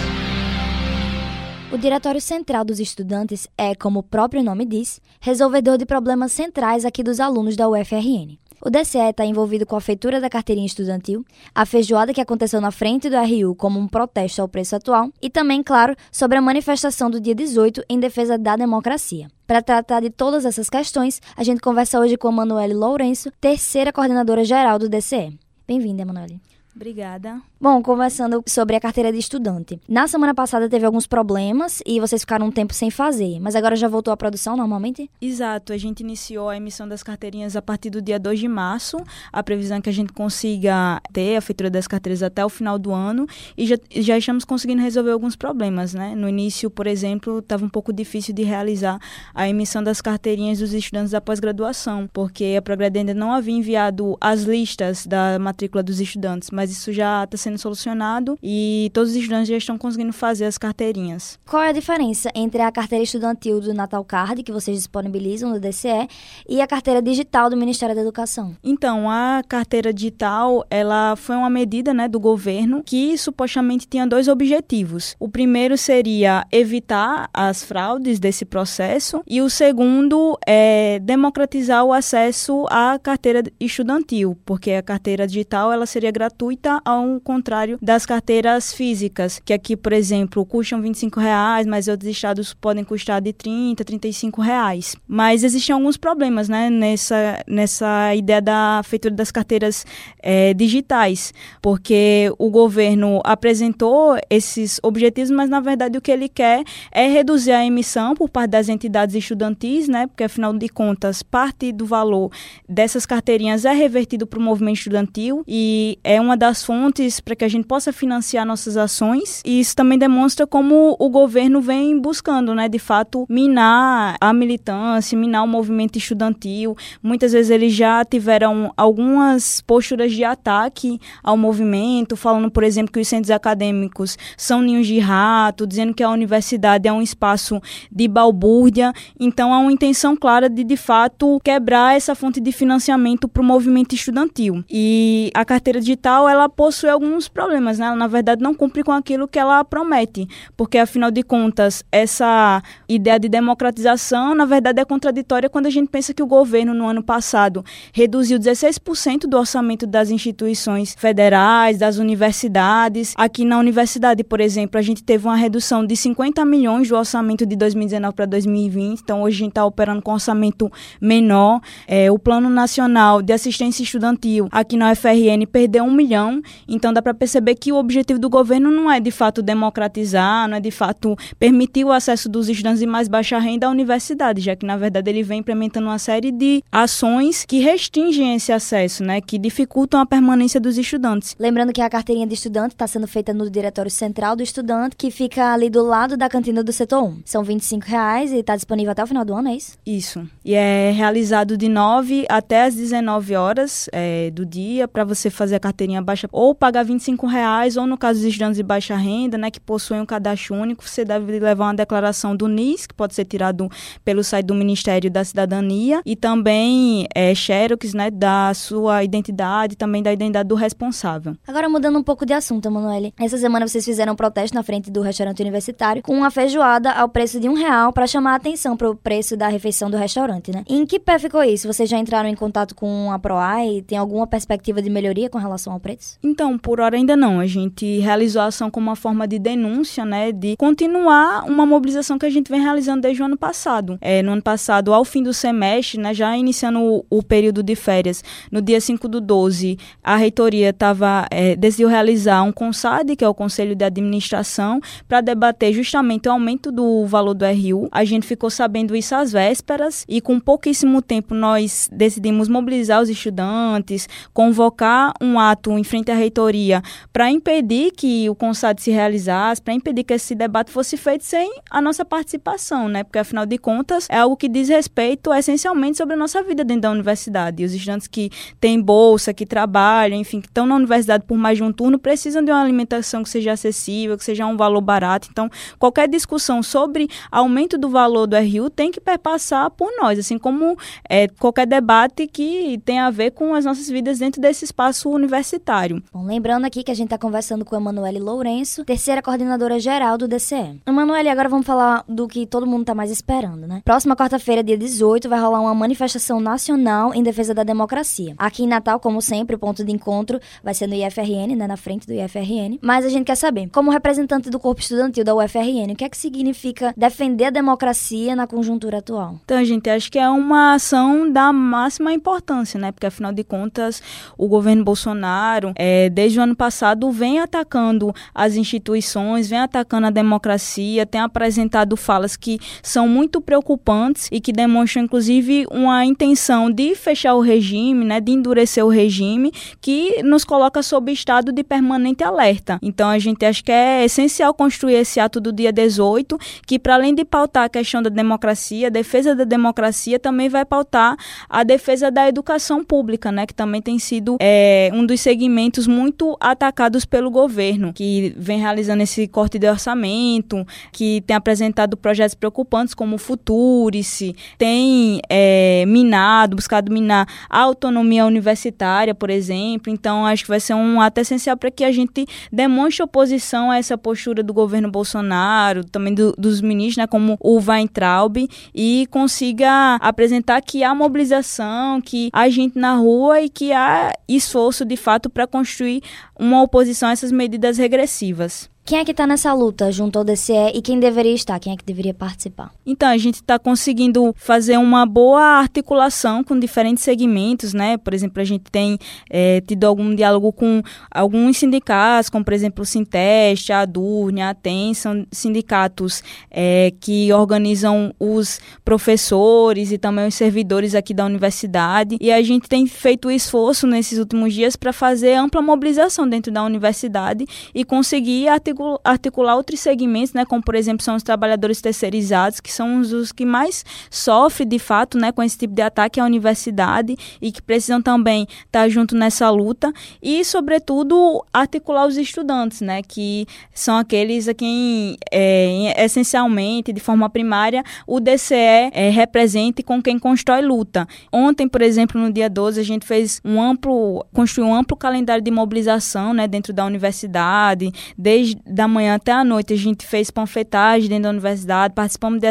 O 1.72 1.78
Diretório 1.78 2.20
Central 2.20 2.66
dos 2.66 2.78
Estudantes 2.78 3.48
é, 3.56 3.74
como 3.74 4.00
o 4.00 4.02
próprio 4.02 4.42
nome 4.42 4.66
diz, 4.66 5.00
resolvedor 5.18 5.78
de 5.78 5.86
problemas 5.86 6.30
centrais 6.30 6.84
aqui 6.84 7.02
dos 7.02 7.18
alunos 7.18 7.56
da 7.56 7.66
UFRN. 7.66 8.38
O 8.60 8.68
DCE 8.68 8.98
está 9.08 9.24
envolvido 9.24 9.64
com 9.64 9.74
a 9.74 9.80
feitura 9.80 10.20
da 10.20 10.28
carteirinha 10.28 10.66
estudantil, 10.66 11.24
a 11.54 11.64
feijoada 11.64 12.12
que 12.12 12.20
aconteceu 12.20 12.60
na 12.60 12.70
frente 12.70 13.08
do 13.08 13.16
RU 13.16 13.54
como 13.54 13.80
um 13.80 13.88
protesto 13.88 14.42
ao 14.42 14.48
preço 14.48 14.76
atual 14.76 15.10
e 15.22 15.30
também, 15.30 15.62
claro, 15.62 15.96
sobre 16.12 16.36
a 16.36 16.42
manifestação 16.42 17.10
do 17.10 17.18
dia 17.18 17.34
18 17.34 17.82
em 17.88 17.98
defesa 17.98 18.36
da 18.36 18.54
democracia. 18.54 19.28
Para 19.46 19.62
tratar 19.62 20.00
de 20.00 20.10
todas 20.10 20.44
essas 20.44 20.68
questões, 20.68 21.22
a 21.34 21.42
gente 21.42 21.62
conversa 21.62 21.98
hoje 21.98 22.18
com 22.18 22.28
a 22.28 22.32
Manuele 22.32 22.74
Lourenço, 22.74 23.32
terceira 23.40 23.90
coordenadora 23.90 24.44
geral 24.44 24.78
do 24.78 24.90
DCE. 24.90 25.38
Bem-vinda, 25.66 26.02
Emanuele. 26.02 26.38
Obrigada. 26.74 27.40
Bom, 27.60 27.80
conversando 27.82 28.42
sobre 28.46 28.74
a 28.74 28.80
carteira 28.80 29.12
de 29.12 29.18
estudante. 29.18 29.78
Na 29.88 30.08
semana 30.08 30.34
passada 30.34 30.68
teve 30.68 30.84
alguns 30.84 31.06
problemas 31.06 31.80
e 31.86 32.00
vocês 32.00 32.22
ficaram 32.22 32.46
um 32.46 32.50
tempo 32.50 32.74
sem 32.74 32.90
fazer, 32.90 33.38
mas 33.40 33.54
agora 33.54 33.76
já 33.76 33.86
voltou 33.86 34.12
à 34.12 34.16
produção 34.16 34.56
normalmente? 34.56 35.08
Exato, 35.20 35.72
a 35.72 35.76
gente 35.76 36.00
iniciou 36.00 36.48
a 36.48 36.56
emissão 36.56 36.88
das 36.88 37.02
carteirinhas 37.02 37.54
a 37.54 37.62
partir 37.62 37.90
do 37.90 38.02
dia 38.02 38.18
2 38.18 38.40
de 38.40 38.48
março. 38.48 38.96
A 39.32 39.42
previsão 39.42 39.76
é 39.76 39.80
que 39.80 39.88
a 39.88 39.92
gente 39.92 40.12
consiga 40.12 41.00
ter 41.12 41.36
a 41.36 41.40
feitura 41.40 41.70
das 41.70 41.86
carteiras 41.86 42.22
até 42.22 42.44
o 42.44 42.48
final 42.48 42.78
do 42.78 42.90
ano 42.90 43.26
e 43.56 43.66
já, 43.66 43.76
já 43.90 44.18
estamos 44.18 44.44
conseguindo 44.44 44.82
resolver 44.82 45.12
alguns 45.12 45.36
problemas, 45.36 45.94
né? 45.94 46.14
No 46.16 46.28
início, 46.28 46.70
por 46.70 46.86
exemplo, 46.86 47.38
estava 47.38 47.64
um 47.64 47.68
pouco 47.68 47.92
difícil 47.92 48.34
de 48.34 48.42
realizar 48.42 48.98
a 49.34 49.48
emissão 49.48 49.84
das 49.84 50.00
carteirinhas 50.00 50.58
dos 50.58 50.72
estudantes 50.72 51.12
da 51.12 51.20
pós-graduação, 51.20 52.08
porque 52.12 52.56
a 52.58 52.62
Progrede 52.62 52.98
ainda 52.98 53.14
não 53.14 53.30
havia 53.30 53.54
enviado 53.54 54.16
as 54.20 54.42
listas 54.42 55.06
da 55.06 55.38
matrícula 55.38 55.82
dos 55.82 56.00
estudantes, 56.00 56.50
mas 56.50 56.61
isso 56.70 56.92
já 56.92 57.24
está 57.24 57.36
sendo 57.36 57.58
solucionado 57.58 58.38
e 58.42 58.90
todos 58.92 59.10
os 59.10 59.16
estudantes 59.16 59.48
já 59.48 59.56
estão 59.56 59.78
conseguindo 59.78 60.12
fazer 60.12 60.44
as 60.44 60.58
carteirinhas. 60.58 61.38
Qual 61.46 61.62
é 61.62 61.68
a 61.68 61.72
diferença 61.72 62.30
entre 62.34 62.62
a 62.62 62.70
carteira 62.70 63.02
estudantil 63.02 63.60
do 63.60 63.74
Natal 63.74 64.04
Card, 64.04 64.42
que 64.42 64.52
vocês 64.52 64.76
disponibilizam 64.76 65.50
no 65.50 65.60
DCE, 65.60 66.08
e 66.48 66.60
a 66.60 66.66
carteira 66.66 67.00
digital 67.02 67.50
do 67.50 67.56
Ministério 67.56 67.94
da 67.94 68.00
Educação? 68.00 68.56
Então, 68.62 69.10
a 69.10 69.42
carteira 69.46 69.92
digital, 69.92 70.64
ela 70.70 71.16
foi 71.16 71.36
uma 71.36 71.50
medida 71.50 71.92
né, 71.92 72.08
do 72.08 72.20
governo 72.20 72.82
que 72.84 73.16
supostamente 73.18 73.86
tinha 73.86 74.06
dois 74.06 74.28
objetivos. 74.28 75.16
O 75.18 75.28
primeiro 75.28 75.76
seria 75.76 76.46
evitar 76.50 77.28
as 77.32 77.62
fraudes 77.62 78.18
desse 78.18 78.44
processo 78.44 79.22
e 79.26 79.40
o 79.40 79.48
segundo 79.48 80.38
é 80.46 80.98
democratizar 81.00 81.84
o 81.84 81.92
acesso 81.92 82.66
à 82.70 82.98
carteira 82.98 83.42
estudantil, 83.58 84.36
porque 84.44 84.72
a 84.72 84.82
carteira 84.82 85.26
digital 85.26 85.72
ela 85.72 85.86
seria 85.86 86.10
gratuita, 86.10 86.51
ao 86.84 87.20
contrário 87.20 87.78
das 87.80 88.06
carteiras 88.06 88.72
físicas, 88.72 89.40
que 89.44 89.52
aqui, 89.52 89.76
por 89.76 89.92
exemplo, 89.92 90.44
custam 90.44 90.80
25 90.80 91.20
reais, 91.20 91.66
mas 91.66 91.88
outros 91.88 92.10
estados 92.10 92.54
podem 92.54 92.84
custar 92.84 93.20
de 93.20 93.32
30, 93.32 93.84
35 93.84 94.40
reais. 94.40 94.96
Mas 95.06 95.44
existem 95.44 95.74
alguns 95.74 95.96
problemas, 95.96 96.48
né, 96.48 96.70
nessa, 96.70 97.42
nessa 97.46 98.14
ideia 98.14 98.40
da 98.40 98.82
feitura 98.84 99.14
das 99.14 99.30
carteiras 99.30 99.84
é, 100.22 100.54
digitais, 100.54 101.32
porque 101.60 102.32
o 102.38 102.50
governo 102.50 103.20
apresentou 103.24 104.16
esses 104.30 104.80
objetivos, 104.82 105.30
mas 105.30 105.48
na 105.48 105.60
verdade 105.60 105.98
o 105.98 106.00
que 106.00 106.10
ele 106.10 106.28
quer 106.28 106.62
é 106.90 107.06
reduzir 107.08 107.52
a 107.52 107.64
emissão 107.64 108.14
por 108.14 108.28
parte 108.28 108.50
das 108.50 108.68
entidades 108.68 109.14
estudantis, 109.14 109.88
né, 109.88 110.06
porque 110.06 110.24
afinal 110.24 110.52
de 110.52 110.68
contas, 110.68 111.22
parte 111.22 111.72
do 111.72 111.86
valor 111.86 112.30
dessas 112.68 113.06
carteirinhas 113.06 113.64
é 113.64 113.72
revertido 113.72 114.26
para 114.26 114.38
o 114.38 114.42
movimento 114.42 114.78
estudantil 114.78 115.44
e 115.46 115.98
é 116.02 116.20
uma 116.20 116.36
das 116.42 116.64
fontes 116.64 117.20
para 117.20 117.36
que 117.36 117.44
a 117.44 117.48
gente 117.48 117.68
possa 117.68 117.92
financiar 117.92 118.44
nossas 118.44 118.76
ações. 118.76 119.40
E 119.46 119.60
isso 119.60 119.76
também 119.76 119.96
demonstra 119.96 120.44
como 120.44 120.96
o 120.98 121.08
governo 121.08 121.60
vem 121.60 121.96
buscando, 121.96 122.52
né, 122.52 122.68
de 122.68 122.80
fato, 122.80 123.24
minar 123.28 124.16
a 124.20 124.32
militância, 124.32 125.16
minar 125.16 125.44
o 125.44 125.46
movimento 125.46 125.98
estudantil. 125.98 126.76
Muitas 127.00 127.30
vezes 127.30 127.48
eles 127.48 127.72
já 127.72 128.04
tiveram 128.04 128.72
algumas 128.76 129.60
posturas 129.60 130.10
de 130.10 130.24
ataque 130.24 130.98
ao 131.22 131.36
movimento, 131.36 132.16
falando, 132.16 132.50
por 132.50 132.64
exemplo, 132.64 132.92
que 132.92 132.98
os 132.98 133.06
centros 133.06 133.30
acadêmicos 133.30 134.18
são 134.36 134.60
ninhos 134.60 134.88
de 134.88 134.98
rato, 134.98 135.64
dizendo 135.64 135.94
que 135.94 136.02
a 136.02 136.10
universidade 136.10 136.88
é 136.88 136.92
um 136.92 137.00
espaço 137.00 137.62
de 137.88 138.08
balbúrdia. 138.08 138.92
Então 139.20 139.54
há 139.54 139.60
uma 139.60 139.70
intenção 139.70 140.16
clara 140.16 140.48
de, 140.48 140.64
de 140.64 140.76
fato, 140.76 141.40
quebrar 141.44 141.96
essa 141.96 142.16
fonte 142.16 142.40
de 142.40 142.50
financiamento 142.50 143.28
para 143.28 143.42
o 143.42 143.44
movimento 143.44 143.94
estudantil. 143.94 144.64
E 144.68 145.30
a 145.32 145.44
carteira 145.44 145.78
digital, 145.78 146.31
ela 146.32 146.48
possui 146.48 146.88
alguns 146.88 147.28
problemas, 147.28 147.78
né? 147.78 147.86
Ela, 147.86 147.96
na 147.96 148.06
verdade, 148.06 148.42
não 148.42 148.54
cumpre 148.54 148.82
com 148.82 148.92
aquilo 148.92 149.28
que 149.28 149.38
ela 149.38 149.64
promete, 149.64 150.26
porque, 150.56 150.78
afinal 150.78 151.10
de 151.10 151.22
contas, 151.22 151.84
essa 151.92 152.62
ideia 152.88 153.18
de 153.18 153.28
democratização, 153.28 154.34
na 154.34 154.44
verdade, 154.44 154.80
é 154.80 154.84
contraditória 154.84 155.48
quando 155.48 155.66
a 155.66 155.70
gente 155.70 155.88
pensa 155.88 156.14
que 156.14 156.22
o 156.22 156.26
governo, 156.26 156.74
no 156.74 156.86
ano 156.86 157.02
passado, 157.02 157.64
reduziu 157.92 158.38
16% 158.38 159.26
do 159.26 159.36
orçamento 159.36 159.86
das 159.86 160.10
instituições 160.10 160.94
federais, 160.98 161.78
das 161.78 161.98
universidades. 161.98 163.14
Aqui 163.16 163.44
na 163.44 163.58
universidade, 163.58 164.24
por 164.24 164.40
exemplo, 164.40 164.78
a 164.78 164.82
gente 164.82 165.02
teve 165.02 165.26
uma 165.26 165.36
redução 165.36 165.84
de 165.84 165.96
50 165.96 166.44
milhões 166.44 166.88
do 166.88 166.96
orçamento 166.96 167.44
de 167.44 167.56
2019 167.56 168.14
para 168.14 168.26
2020, 168.26 169.00
então 169.00 169.22
hoje 169.22 169.36
a 169.36 169.38
gente 169.38 169.48
está 169.50 169.64
operando 169.64 170.00
com 170.02 170.12
orçamento 170.12 170.70
menor. 171.00 171.60
É, 171.86 172.10
o 172.10 172.18
Plano 172.18 172.48
Nacional 172.48 173.20
de 173.20 173.32
Assistência 173.32 173.82
Estudantil 173.82 174.48
aqui 174.50 174.76
na 174.76 174.92
UFRN 174.92 175.46
perdeu 175.50 175.84
um 175.84 175.90
milhão, 175.90 176.21
então 176.68 176.92
dá 176.92 177.00
para 177.00 177.14
perceber 177.14 177.54
que 177.54 177.72
o 177.72 177.76
objetivo 177.76 178.18
do 178.18 178.28
governo 178.28 178.70
não 178.70 178.90
é 178.90 179.00
de 179.00 179.10
fato 179.10 179.42
democratizar, 179.42 180.48
não 180.48 180.56
é 180.56 180.60
de 180.60 180.70
fato 180.70 181.16
permitir 181.38 181.84
o 181.84 181.92
acesso 181.92 182.28
dos 182.28 182.48
estudantes 182.48 182.80
de 182.80 182.86
mais 182.86 183.08
baixa 183.08 183.38
renda 183.38 183.66
à 183.66 183.70
universidade, 183.70 184.40
já 184.40 184.54
que 184.54 184.66
na 184.66 184.76
verdade 184.76 185.10
ele 185.10 185.22
vem 185.22 185.40
implementando 185.40 185.86
uma 185.86 185.98
série 185.98 186.30
de 186.30 186.62
ações 186.70 187.44
que 187.44 187.58
restringem 187.58 188.34
esse 188.34 188.52
acesso, 188.52 189.02
né, 189.02 189.20
que 189.20 189.38
dificultam 189.38 190.00
a 190.00 190.06
permanência 190.06 190.60
dos 190.60 190.78
estudantes. 190.78 191.34
Lembrando 191.38 191.72
que 191.72 191.80
a 191.80 191.88
carteirinha 191.88 192.26
de 192.26 192.34
estudante 192.34 192.74
está 192.74 192.86
sendo 192.86 193.06
feita 193.06 193.32
no 193.32 193.50
Diretório 193.50 193.90
Central 193.90 194.36
do 194.36 194.42
Estudante, 194.42 194.96
que 194.96 195.10
fica 195.10 195.52
ali 195.52 195.68
do 195.70 195.82
lado 195.82 196.16
da 196.16 196.28
cantina 196.28 196.62
do 196.62 196.72
setor 196.72 197.04
1. 197.04 197.22
São 197.24 197.42
25 197.42 197.86
reais 197.86 198.32
e 198.32 198.36
está 198.36 198.54
disponível 198.54 198.92
até 198.92 199.02
o 199.02 199.06
final 199.06 199.24
do 199.24 199.34
ano, 199.34 199.48
é 199.48 199.56
isso? 199.56 199.78
Isso. 199.86 200.28
E 200.44 200.54
é 200.54 200.90
realizado 200.90 201.56
de 201.56 201.68
9 201.68 202.26
até 202.28 202.64
as 202.64 202.74
19 202.74 203.34
horas 203.34 203.88
é, 203.92 204.30
do 204.30 204.44
dia 204.44 204.86
para 204.86 205.04
você 205.04 205.30
fazer 205.30 205.56
a 205.56 205.60
carteirinha 205.60 206.02
baixa 206.02 206.11
ou 206.30 206.54
pagar 206.54 206.84
25 206.84 207.26
reais 207.26 207.76
ou 207.76 207.86
no 207.86 207.96
caso 207.96 208.20
dos 208.20 208.28
estudantes 208.28 208.56
de 208.56 208.62
baixa 208.62 208.96
renda, 208.96 209.36
né, 209.38 209.50
que 209.50 209.60
possuem 209.60 210.00
um 210.00 210.06
cadastro 210.06 210.54
único, 210.54 210.86
você 210.86 211.04
deve 211.04 211.38
levar 211.38 211.66
uma 211.66 211.74
declaração 211.74 212.36
do 212.36 212.48
NIS, 212.48 212.86
que 212.86 212.94
pode 212.94 213.14
ser 213.14 213.24
tirado 213.24 213.68
pelo 214.04 214.22
site 214.22 214.46
do 214.46 214.54
Ministério 214.54 215.10
da 215.10 215.24
Cidadania 215.24 216.02
e 216.04 216.16
também 216.16 217.06
é, 217.14 217.34
xerox, 217.34 217.94
né, 217.94 218.10
da 218.10 218.52
sua 218.54 219.04
identidade, 219.04 219.76
também 219.76 220.02
da 220.02 220.12
identidade 220.12 220.48
do 220.48 220.54
responsável. 220.54 221.36
Agora 221.46 221.68
mudando 221.68 221.98
um 221.98 222.02
pouco 222.02 222.26
de 222.26 222.32
assunto, 222.32 222.70
Manuele. 222.70 223.12
Essa 223.18 223.38
semana 223.38 223.66
vocês 223.66 223.84
fizeram 223.84 224.12
um 224.12 224.16
protesto 224.16 224.54
na 224.54 224.62
frente 224.62 224.90
do 224.90 225.00
restaurante 225.00 225.40
universitário 225.40 226.02
com 226.02 226.16
uma 226.16 226.30
feijoada 226.30 226.90
ao 226.92 227.08
preço 227.08 227.40
de 227.40 227.48
um 227.48 227.54
real 227.54 227.92
para 227.92 228.06
chamar 228.06 228.32
a 228.32 228.36
atenção 228.36 228.76
para 228.76 228.90
o 228.90 228.96
preço 228.96 229.36
da 229.36 229.48
refeição 229.48 229.90
do 229.90 229.96
restaurante, 229.96 230.50
né? 230.50 230.64
Em 230.68 230.84
que 230.86 230.98
pé 230.98 231.18
ficou 231.18 231.42
isso? 231.42 231.66
Vocês 231.66 231.88
já 231.88 231.98
entraram 231.98 232.28
em 232.28 232.34
contato 232.34 232.74
com 232.74 233.10
a 233.12 233.18
PROAI? 233.18 233.82
Tem 233.86 233.98
alguma 233.98 234.26
perspectiva 234.26 234.82
de 234.82 234.90
melhoria 234.90 235.28
com 235.30 235.38
relação 235.38 235.72
ao 235.72 235.80
preço? 235.80 236.01
Então, 236.22 236.58
por 236.58 236.80
hora 236.80 236.96
ainda 236.96 237.16
não. 237.16 237.40
A 237.40 237.46
gente 237.46 237.98
realizou 237.98 238.42
a 238.42 238.46
ação 238.46 238.70
como 238.70 238.88
uma 238.88 238.96
forma 238.96 239.26
de 239.26 239.38
denúncia, 239.38 240.04
né? 240.04 240.32
De 240.32 240.56
continuar 240.56 241.44
uma 241.44 241.66
mobilização 241.66 242.18
que 242.18 242.26
a 242.26 242.30
gente 242.30 242.50
vem 242.50 242.60
realizando 242.60 243.02
desde 243.02 243.22
o 243.22 243.24
ano 243.24 243.36
passado. 243.36 243.98
É, 244.00 244.22
no 244.22 244.32
ano 244.32 244.42
passado, 244.42 244.92
ao 244.92 245.04
fim 245.04 245.22
do 245.22 245.32
semestre, 245.32 246.00
né? 246.00 246.14
Já 246.14 246.36
iniciando 246.36 246.80
o, 246.80 247.04
o 247.10 247.22
período 247.22 247.62
de 247.62 247.74
férias, 247.74 248.22
no 248.50 248.60
dia 248.60 248.80
5 248.80 249.08
do 249.08 249.20
12, 249.20 249.78
a 250.02 250.16
reitoria 250.16 250.70
estava 250.70 251.26
é, 251.30 251.56
decidiu 251.56 251.88
realizar 251.88 252.42
um 252.42 252.52
CONSAD, 252.52 253.16
que 253.16 253.24
é 253.24 253.28
o 253.28 253.34
Conselho 253.34 253.74
de 253.74 253.84
Administração, 253.84 254.80
para 255.08 255.20
debater 255.20 255.72
justamente 255.72 256.28
o 256.28 256.32
aumento 256.32 256.70
do 256.70 257.06
valor 257.06 257.34
do 257.34 257.44
RU. 257.44 257.88
A 257.90 258.04
gente 258.04 258.26
ficou 258.26 258.50
sabendo 258.50 258.94
isso 258.96 259.14
às 259.14 259.32
vésperas 259.32 260.04
e 260.08 260.20
com 260.20 260.38
pouquíssimo 260.38 261.00
tempo 261.00 261.34
nós 261.34 261.88
decidimos 261.92 262.48
mobilizar 262.48 263.00
os 263.00 263.08
estudantes, 263.08 264.08
convocar 264.32 265.12
um 265.20 265.38
ato 265.38 265.78
em 265.78 265.84
frente 265.92 266.10
à 266.10 266.14
reitoria 266.14 266.82
para 267.12 267.30
impedir 267.30 267.90
que 267.90 268.30
o 268.30 268.34
CONSAD 268.34 268.80
se 268.80 268.90
realizasse, 268.90 269.60
para 269.60 269.74
impedir 269.74 270.04
que 270.04 270.14
esse 270.14 270.34
debate 270.34 270.70
fosse 270.70 270.96
feito 270.96 271.22
sem 271.22 271.52
a 271.70 271.82
nossa 271.82 272.02
participação, 272.02 272.88
né? 272.88 273.04
Porque 273.04 273.18
afinal 273.18 273.44
de 273.44 273.58
contas 273.58 274.06
é 274.08 274.16
algo 274.16 274.34
que 274.34 274.48
diz 274.48 274.70
respeito 274.70 275.30
essencialmente 275.34 275.98
sobre 275.98 276.14
a 276.14 276.16
nossa 276.16 276.42
vida 276.42 276.64
dentro 276.64 276.82
da 276.82 276.90
universidade. 276.90 277.62
E 277.62 277.66
os 277.66 277.74
estudantes 277.74 278.08
que 278.08 278.30
têm 278.58 278.80
bolsa, 278.80 279.34
que 279.34 279.44
trabalham, 279.44 280.18
enfim, 280.18 280.40
que 280.40 280.46
estão 280.46 280.64
na 280.64 280.76
universidade 280.76 281.26
por 281.26 281.36
mais 281.36 281.58
de 281.58 281.62
um 281.62 281.70
turno, 281.70 281.98
precisam 281.98 282.42
de 282.42 282.50
uma 282.50 282.62
alimentação 282.62 283.22
que 283.22 283.28
seja 283.28 283.52
acessível, 283.52 284.16
que 284.16 284.24
seja 284.24 284.46
um 284.46 284.56
valor 284.56 284.80
barato. 284.80 285.28
Então, 285.30 285.50
qualquer 285.78 286.08
discussão 286.08 286.62
sobre 286.62 287.06
aumento 287.30 287.76
do 287.76 287.90
valor 287.90 288.26
do 288.26 288.36
RU 288.36 288.70
tem 288.70 288.90
que 288.90 289.00
perpassar 289.00 289.70
por 289.70 289.90
nós, 290.00 290.18
assim 290.18 290.38
como 290.38 290.74
é, 291.06 291.28
qualquer 291.28 291.66
debate 291.66 292.26
que 292.26 292.80
tem 292.82 292.98
a 292.98 293.10
ver 293.10 293.32
com 293.32 293.54
as 293.54 293.66
nossas 293.66 293.90
vidas 293.90 294.18
dentro 294.20 294.40
desse 294.40 294.64
espaço 294.64 295.10
universitário. 295.10 295.71
Bom, 296.12 296.26
lembrando 296.26 296.66
aqui 296.66 296.82
que 296.82 296.90
a 296.90 296.94
gente 296.94 297.06
está 297.06 297.16
conversando 297.16 297.64
com 297.64 297.74
a 297.74 297.78
Emanuele 297.78 298.18
Lourenço, 298.18 298.84
terceira 298.84 299.22
coordenadora 299.22 299.80
geral 299.80 300.18
do 300.18 300.28
DCE. 300.28 300.82
Emanuele, 300.86 301.30
agora 301.30 301.48
vamos 301.48 301.64
falar 301.64 302.04
do 302.06 302.28
que 302.28 302.46
todo 302.46 302.66
mundo 302.66 302.82
está 302.82 302.94
mais 302.94 303.10
esperando, 303.10 303.66
né? 303.66 303.80
Próxima 303.82 304.14
quarta-feira, 304.14 304.62
dia 304.62 304.76
18, 304.76 305.30
vai 305.30 305.40
rolar 305.40 305.62
uma 305.62 305.74
manifestação 305.74 306.40
nacional 306.40 307.14
em 307.14 307.22
defesa 307.22 307.54
da 307.54 307.62
democracia. 307.62 308.34
Aqui 308.36 308.64
em 308.64 308.66
Natal, 308.66 309.00
como 309.00 309.22
sempre, 309.22 309.56
o 309.56 309.58
ponto 309.58 309.82
de 309.82 309.90
encontro 309.90 310.38
vai 310.62 310.74
ser 310.74 310.86
no 310.86 310.94
IFRN, 310.94 311.56
né, 311.56 311.66
na 311.66 311.78
frente 311.78 312.06
do 312.06 312.12
IFRN. 312.12 312.78
Mas 312.82 313.06
a 313.06 313.08
gente 313.08 313.24
quer 313.24 313.36
saber, 313.36 313.70
como 313.70 313.90
representante 313.90 314.50
do 314.50 314.60
corpo 314.60 314.82
estudantil 314.82 315.24
da 315.24 315.34
UFRN, 315.34 315.92
o 315.92 315.96
que 315.96 316.04
é 316.04 316.08
que 316.10 316.18
significa 316.18 316.92
defender 316.94 317.46
a 317.46 317.50
democracia 317.50 318.36
na 318.36 318.46
conjuntura 318.46 318.98
atual? 318.98 319.36
Então, 319.42 319.64
gente, 319.64 319.88
acho 319.88 320.12
que 320.12 320.18
é 320.18 320.28
uma 320.28 320.74
ação 320.74 321.32
da 321.32 321.50
máxima 321.50 322.12
importância, 322.12 322.78
né? 322.78 322.92
Porque 322.92 323.06
afinal 323.06 323.32
de 323.32 323.42
contas, 323.42 324.02
o 324.36 324.46
governo 324.46 324.84
Bolsonaro 324.84 325.61
É, 325.76 326.08
desde 326.10 326.40
o 326.40 326.42
ano 326.42 326.56
passado, 326.56 327.10
vem 327.10 327.38
atacando 327.38 328.12
as 328.34 328.56
instituições, 328.56 329.48
vem 329.48 329.58
atacando 329.58 330.06
a 330.06 330.10
democracia, 330.10 331.06
tem 331.06 331.20
apresentado 331.20 331.96
falas 331.96 332.36
que 332.36 332.58
são 332.82 333.06
muito 333.06 333.40
preocupantes 333.40 334.28
e 334.32 334.40
que 334.40 334.52
demonstram, 334.52 335.04
inclusive, 335.04 335.66
uma 335.70 336.04
intenção 336.04 336.70
de 336.70 336.94
fechar 336.94 337.34
o 337.34 337.40
regime, 337.40 338.04
né, 338.04 338.20
de 338.20 338.32
endurecer 338.32 338.84
o 338.84 338.88
regime, 338.88 339.52
que 339.80 340.22
nos 340.22 340.44
coloca 340.44 340.82
sob 340.82 341.12
estado 341.12 341.52
de 341.52 341.62
permanente 341.62 342.24
alerta. 342.24 342.78
Então, 342.82 343.08
a 343.08 343.18
gente 343.18 343.44
acha 343.44 343.62
que 343.62 343.72
é 343.72 344.04
essencial 344.04 344.52
construir 344.54 344.94
esse 344.94 345.20
ato 345.20 345.40
do 345.40 345.52
dia 345.52 345.72
18, 345.72 346.38
que, 346.66 346.78
para 346.78 346.94
além 346.94 347.14
de 347.14 347.24
pautar 347.24 347.64
a 347.64 347.68
questão 347.68 348.02
da 348.02 348.10
democracia, 348.10 348.88
a 348.88 348.90
defesa 348.90 349.34
da 349.34 349.44
democracia, 349.44 350.18
também 350.18 350.48
vai 350.48 350.64
pautar 350.64 351.16
a 351.48 351.62
defesa 351.62 352.10
da 352.10 352.28
educação 352.28 352.82
pública, 352.84 353.30
né, 353.30 353.46
que 353.46 353.54
também 353.54 353.80
tem 353.80 353.98
sido 353.98 354.36
é, 354.40 354.90
um 354.92 355.04
dos 355.04 355.20
segmentos 355.20 355.51
muito 355.86 356.36
atacados 356.40 357.04
pelo 357.04 357.30
governo, 357.30 357.92
que 357.92 358.34
vem 358.36 358.58
realizando 358.58 359.02
esse 359.02 359.26
corte 359.28 359.58
de 359.58 359.68
orçamento, 359.68 360.66
que 360.92 361.20
tem 361.22 361.36
apresentado 361.36 361.96
projetos 361.96 362.34
preocupantes 362.34 362.94
como 362.94 363.16
o 363.16 363.18
Futurice, 363.18 364.34
tem 364.58 365.20
é, 365.28 365.84
minado, 365.86 366.56
buscado 366.56 366.92
minar 366.92 367.26
a 367.48 367.60
autonomia 367.60 368.26
universitária, 368.26 369.14
por 369.14 369.30
exemplo. 369.30 369.92
Então, 369.92 370.26
acho 370.26 370.44
que 370.44 370.48
vai 370.48 370.60
ser 370.60 370.74
um 370.74 371.00
ato 371.00 371.20
essencial 371.20 371.56
para 371.56 371.70
que 371.70 371.84
a 371.84 371.92
gente 371.92 372.26
demonstre 372.50 373.02
oposição 373.02 373.70
a 373.70 373.78
essa 373.78 373.96
postura 373.96 374.42
do 374.42 374.52
governo 374.52 374.90
Bolsonaro, 374.90 375.84
também 375.84 376.14
do, 376.14 376.32
dos 376.36 376.60
ministros, 376.60 376.96
né, 376.96 377.06
como 377.06 377.36
o 377.40 377.60
Weintraub, 377.60 378.48
e 378.74 379.06
consiga 379.10 379.96
apresentar 379.96 380.60
que 380.62 380.82
há 380.82 380.94
mobilização, 380.94 382.00
que 382.00 382.30
há 382.32 382.48
gente 382.48 382.78
na 382.78 382.94
rua 382.94 383.40
e 383.40 383.48
que 383.48 383.72
há 383.72 384.12
esforço 384.28 384.84
de 384.84 384.96
fato 384.96 385.28
para 385.28 385.41
construir 385.46 386.02
uma 386.38 386.62
oposição 386.62 387.08
a 387.08 387.12
essas 387.12 387.32
medidas 387.32 387.78
regressivas. 387.78 388.71
Quem 388.84 388.98
é 388.98 389.04
que 389.04 389.12
está 389.12 389.28
nessa 389.28 389.52
luta 389.52 389.92
junto 389.92 390.18
ao 390.18 390.24
DCE 390.24 390.72
e 390.74 390.82
quem 390.82 390.98
deveria 390.98 391.32
estar? 391.32 391.58
Quem 391.60 391.72
é 391.72 391.76
que 391.76 391.84
deveria 391.84 392.12
participar? 392.12 392.72
Então, 392.84 393.08
a 393.08 393.16
gente 393.16 393.36
está 393.36 393.56
conseguindo 393.56 394.34
fazer 394.36 394.76
uma 394.76 395.06
boa 395.06 395.40
articulação 395.40 396.42
com 396.42 396.58
diferentes 396.58 397.04
segmentos, 397.04 397.72
né? 397.72 397.96
Por 397.96 398.12
exemplo, 398.12 398.42
a 398.42 398.44
gente 398.44 398.64
tem 398.72 398.98
é, 399.30 399.60
tido 399.60 399.84
algum 399.84 400.12
diálogo 400.12 400.52
com 400.52 400.82
alguns 401.12 401.58
sindicatos, 401.58 402.28
como 402.28 402.44
por 402.44 402.52
exemplo 402.52 402.82
o 402.82 402.84
Sinteste, 402.84 403.72
a 403.72 403.82
Adurne, 403.82 404.42
a 404.42 404.50
ATEN, 404.50 404.94
são 404.94 405.24
sindicatos 405.30 406.20
é, 406.50 406.92
que 406.98 407.32
organizam 407.32 408.12
os 408.18 408.60
professores 408.84 409.92
e 409.92 409.96
também 409.96 410.26
os 410.26 410.34
servidores 410.34 410.96
aqui 410.96 411.14
da 411.14 411.24
universidade. 411.24 412.16
E 412.20 412.32
a 412.32 412.42
gente 412.42 412.68
tem 412.68 412.84
feito 412.88 413.30
esforço 413.30 413.86
nesses 413.86 414.18
últimos 414.18 414.52
dias 414.52 414.74
para 414.74 414.92
fazer 414.92 415.34
ampla 415.34 415.62
mobilização 415.62 416.28
dentro 416.28 416.50
da 416.50 416.64
universidade 416.64 417.46
e 417.72 417.84
conseguir 417.84 418.48
articular 418.48 418.71
articular 419.04 419.56
outros 419.56 419.80
segmentos, 419.80 420.32
né, 420.32 420.44
como 420.44 420.62
por 420.62 420.74
exemplo 420.74 421.02
são 421.02 421.16
os 421.16 421.22
trabalhadores 421.22 421.80
terceirizados, 421.80 422.60
que 422.60 422.72
são 422.72 423.00
os 423.00 423.32
que 423.32 423.44
mais 423.44 423.84
sofrem 424.10 424.68
de 424.68 424.78
fato, 424.78 425.18
né, 425.18 425.32
com 425.32 425.42
esse 425.42 425.58
tipo 425.58 425.74
de 425.74 425.82
ataque 425.82 426.20
à 426.20 426.24
universidade 426.24 427.16
e 427.40 427.50
que 427.50 427.62
precisam 427.62 428.00
também 428.00 428.46
estar 428.66 428.88
junto 428.88 429.14
nessa 429.14 429.48
luta 429.50 429.92
e, 430.22 430.44
sobretudo, 430.44 431.44
articular 431.52 432.06
os 432.06 432.16
estudantes, 432.16 432.80
né, 432.80 433.02
que 433.02 433.46
são 433.72 433.96
aqueles 433.96 434.48
a 434.48 434.54
quem 434.54 435.16
é, 435.30 436.04
essencialmente, 436.04 436.92
de 436.92 437.00
forma 437.00 437.28
primária, 437.28 437.82
o 438.06 438.20
DCE 438.20 438.54
é, 438.92 439.10
representa 439.10 439.80
e 439.80 439.84
com 439.84 440.02
quem 440.02 440.18
constrói 440.18 440.62
luta. 440.62 441.06
Ontem, 441.32 441.68
por 441.68 441.82
exemplo, 441.82 442.20
no 442.20 442.32
dia 442.32 442.48
12, 442.48 442.80
a 442.80 442.84
gente 442.84 443.06
fez 443.06 443.40
um 443.44 443.60
amplo, 443.60 444.24
construiu 444.32 444.68
um 444.68 444.74
amplo 444.74 444.96
calendário 444.96 445.42
de 445.42 445.50
mobilização, 445.50 446.32
né, 446.32 446.46
dentro 446.46 446.72
da 446.72 446.84
universidade, 446.84 447.92
desde 448.16 448.56
da 448.64 448.86
manhã 448.86 449.16
até 449.16 449.32
a 449.32 449.44
noite 449.44 449.72
a 449.72 449.76
gente 449.76 450.06
fez 450.06 450.30
panfletagem 450.30 451.08
dentro 451.08 451.24
da 451.24 451.30
universidade, 451.30 451.94
participamos 451.94 452.40
de, 452.40 452.46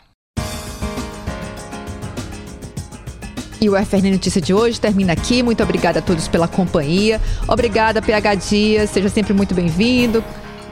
E 3.63 3.69
o 3.69 3.79
UFRN 3.79 4.11
Notícia 4.11 4.41
de 4.41 4.53
hoje 4.53 4.81
termina 4.81 5.13
aqui. 5.13 5.41
Muito 5.41 5.63
obrigada 5.63 5.99
a 5.99 6.01
todos 6.01 6.27
pela 6.27 6.49
companhia. 6.49 7.21
Obrigada, 7.47 8.01
PH 8.01 8.35
Dias. 8.35 8.89
Seja 8.89 9.07
sempre 9.07 9.33
muito 9.33 9.55
bem-vindo. 9.55 10.21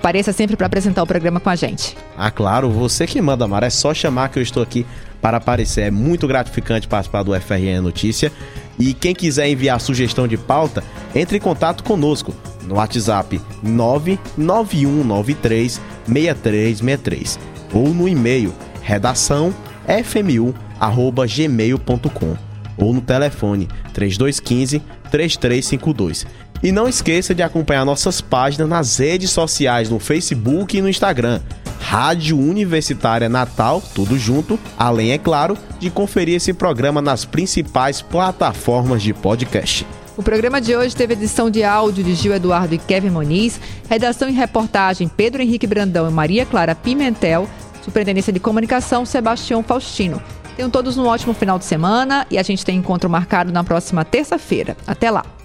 Pareça 0.02 0.34
sempre 0.34 0.58
para 0.58 0.66
apresentar 0.66 1.04
o 1.04 1.08
programa 1.08 1.40
com 1.40 1.50
a 1.50 1.56
gente. 1.56 1.96
Ah, 2.18 2.32
claro, 2.32 2.72
você 2.72 3.06
que 3.06 3.22
manda, 3.22 3.48
Mara. 3.48 3.68
É 3.68 3.70
só 3.70 3.94
chamar 3.94 4.30
que 4.30 4.40
eu 4.40 4.44
estou 4.44 4.64
aqui 4.64 4.84
para 5.22 5.38
aparecer. 5.38 5.82
É 5.82 5.92
muito 5.92 6.28
gratificante 6.28 6.88
participar 6.88 7.22
do 7.24 7.40
FRN 7.40 7.82
Notícia. 7.82 8.32
E 8.80 8.96
quem 8.96 9.14
quiser 9.14 9.48
enviar 9.48 9.80
sugestão 9.80 10.28
de 10.28 10.38
pauta, 10.38 10.84
entre 11.14 11.38
em 11.38 11.42
contato 11.42 11.84
conosco 11.84 12.34
no 12.64 12.74
WhatsApp 12.76 13.40
99193 13.62 15.80
6363 16.08 17.40
ou 17.74 17.90
no 17.90 18.08
e-mail 18.08 18.54
redação 18.82 19.54
fmu@gmail.com 19.88 22.38
ou 22.78 22.94
no 22.94 23.02
telefone 23.02 23.68
3215 23.94 24.82
3352. 25.12 26.26
E 26.64 26.72
não 26.72 26.88
esqueça 26.88 27.34
de 27.34 27.42
acompanhar 27.42 27.84
nossas 27.84 28.22
páginas 28.22 28.70
nas 28.70 28.98
redes 28.98 29.32
sociais, 29.32 29.90
no 29.90 30.00
Facebook 30.00 30.78
e 30.78 30.82
no 30.82 30.88
Instagram. 30.90 31.42
Rádio 31.80 32.38
Universitária 32.38 33.28
Natal, 33.28 33.82
tudo 33.96 34.18
junto, 34.18 34.60
além, 34.78 35.12
é 35.12 35.18
claro, 35.18 35.58
de 35.80 35.90
conferir 35.90 36.36
esse 36.36 36.54
programa 36.54 37.02
nas 37.02 37.26
principais 37.26 38.02
plataformas 38.02 39.02
de 39.02 39.12
podcast. 39.12 39.88
O 40.16 40.22
programa 40.22 40.62
de 40.62 40.76
hoje 40.76 40.96
teve 40.96 41.14
edição 41.14 41.50
de 41.50 41.64
áudio 41.64 42.04
de 42.04 42.14
Gil 42.14 42.36
Eduardo 42.36 42.76
e 42.76 42.78
Kevin 42.78 43.10
Moniz, 43.10 43.60
redação 43.90 44.30
e 44.30 44.32
reportagem 44.32 45.08
Pedro 45.08 45.42
Henrique 45.42 45.66
Brandão 45.66 46.08
e 46.08 46.14
Maria 46.14 46.46
Clara 46.46 46.76
Pimentel, 46.76 47.50
superintendência 47.84 48.32
de 48.32 48.40
comunicação 48.40 49.04
Sebastião 49.04 49.64
Faustino. 49.64 50.22
Tenham 50.56 50.70
todos 50.70 50.98
um 50.98 51.08
ótimo 51.08 51.34
final 51.34 51.58
de 51.58 51.66
semana 51.66 52.28
e 52.30 52.38
a 52.38 52.44
gente 52.44 52.64
tem 52.64 52.78
encontro 52.78 53.10
marcado 53.10 53.52
na 53.52 53.64
próxima 53.64 54.06
terça-feira. 54.06 54.78
Até 54.86 55.10
lá! 55.10 55.41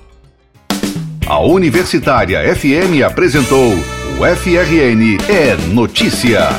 A 1.29 1.41
Universitária 1.41 2.55
FM 2.55 3.03
apresentou 3.05 3.73
o 3.73 4.37
FRN 4.37 5.19
é 5.29 5.57
Notícia. 5.73 6.51